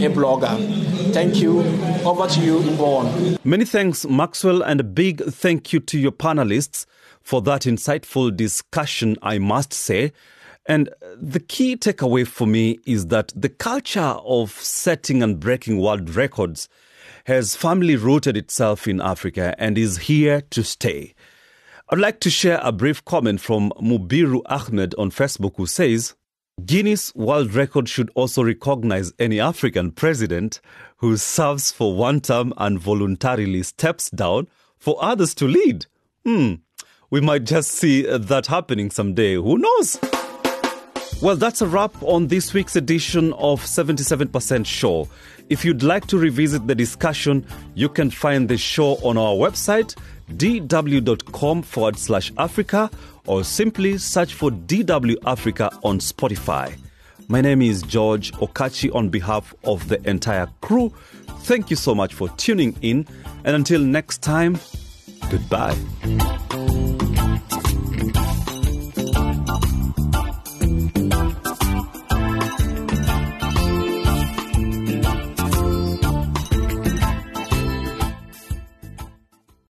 a 0.04 0.08
blogger. 0.10 1.12
Thank 1.12 1.36
you. 1.36 1.60
Over 2.04 2.26
to 2.26 2.40
you, 2.40 2.58
Yvonne. 2.58 3.38
Many 3.44 3.64
thanks, 3.64 4.04
Maxwell, 4.04 4.62
and 4.62 4.80
a 4.80 4.84
big 4.84 5.22
thank 5.24 5.72
you 5.72 5.80
to 5.80 5.98
your 5.98 6.12
panelists 6.12 6.86
for 7.20 7.40
that 7.42 7.62
insightful 7.62 8.36
discussion, 8.36 9.16
I 9.22 9.38
must 9.38 9.72
say. 9.72 10.12
And 10.66 10.88
the 11.20 11.40
key 11.40 11.76
takeaway 11.76 12.26
for 12.26 12.46
me 12.46 12.80
is 12.86 13.06
that 13.08 13.32
the 13.36 13.48
culture 13.48 14.00
of 14.00 14.50
setting 14.52 15.22
and 15.22 15.38
breaking 15.38 15.78
world 15.78 16.10
records 16.10 16.68
has 17.26 17.54
firmly 17.54 17.96
rooted 17.96 18.36
itself 18.36 18.86
in 18.86 19.00
Africa 19.00 19.54
and 19.58 19.78
is 19.78 19.98
here 19.98 20.42
to 20.50 20.62
stay. 20.62 21.14
I'd 21.90 21.98
like 21.98 22.18
to 22.20 22.30
share 22.30 22.60
a 22.62 22.72
brief 22.72 23.04
comment 23.04 23.42
from 23.42 23.70
Mubiru 23.72 24.40
Ahmed 24.46 24.94
on 24.96 25.10
Facebook 25.10 25.56
who 25.56 25.66
says, 25.66 26.14
Guinness 26.64 27.14
World 27.14 27.52
Record 27.52 27.90
should 27.90 28.10
also 28.14 28.42
recognize 28.42 29.12
any 29.18 29.38
African 29.38 29.90
president 29.92 30.62
who 30.96 31.18
serves 31.18 31.72
for 31.72 31.94
one 31.94 32.22
term 32.22 32.54
and 32.56 32.78
voluntarily 32.78 33.62
steps 33.62 34.08
down 34.08 34.48
for 34.78 34.96
others 34.98 35.34
to 35.34 35.46
lead. 35.46 35.84
Hmm, 36.24 36.54
we 37.10 37.20
might 37.20 37.44
just 37.44 37.72
see 37.72 38.00
that 38.02 38.46
happening 38.46 38.90
someday. 38.90 39.34
Who 39.34 39.58
knows? 39.58 39.98
Well, 41.20 41.36
that's 41.36 41.60
a 41.60 41.66
wrap 41.66 41.94
on 42.02 42.28
this 42.28 42.54
week's 42.54 42.76
edition 42.76 43.34
of 43.34 43.62
77% 43.62 44.66
Show. 44.66 45.08
If 45.50 45.64
you'd 45.64 45.82
like 45.82 46.06
to 46.08 46.18
revisit 46.18 46.66
the 46.66 46.74
discussion, 46.74 47.46
you 47.74 47.90
can 47.90 48.10
find 48.10 48.48
the 48.48 48.56
show 48.56 48.94
on 49.02 49.16
our 49.16 49.34
website, 49.34 49.96
dw.com 50.32 51.62
forward 51.62 51.98
slash 51.98 52.32
Africa, 52.38 52.90
or 53.26 53.44
simply 53.44 53.98
search 53.98 54.34
for 54.34 54.50
DW 54.50 55.16
Africa 55.26 55.70
on 55.82 55.98
Spotify. 55.98 56.76
My 57.28 57.40
name 57.40 57.62
is 57.62 57.82
George 57.82 58.32
Okachi 58.32 58.94
on 58.94 59.08
behalf 59.08 59.54
of 59.64 59.88
the 59.88 60.00
entire 60.08 60.48
crew. 60.60 60.92
Thank 61.44 61.70
you 61.70 61.76
so 61.76 61.94
much 61.94 62.12
for 62.14 62.28
tuning 62.30 62.76
in, 62.82 63.06
and 63.44 63.56
until 63.56 63.80
next 63.80 64.22
time, 64.22 64.58
goodbye. 65.30 65.76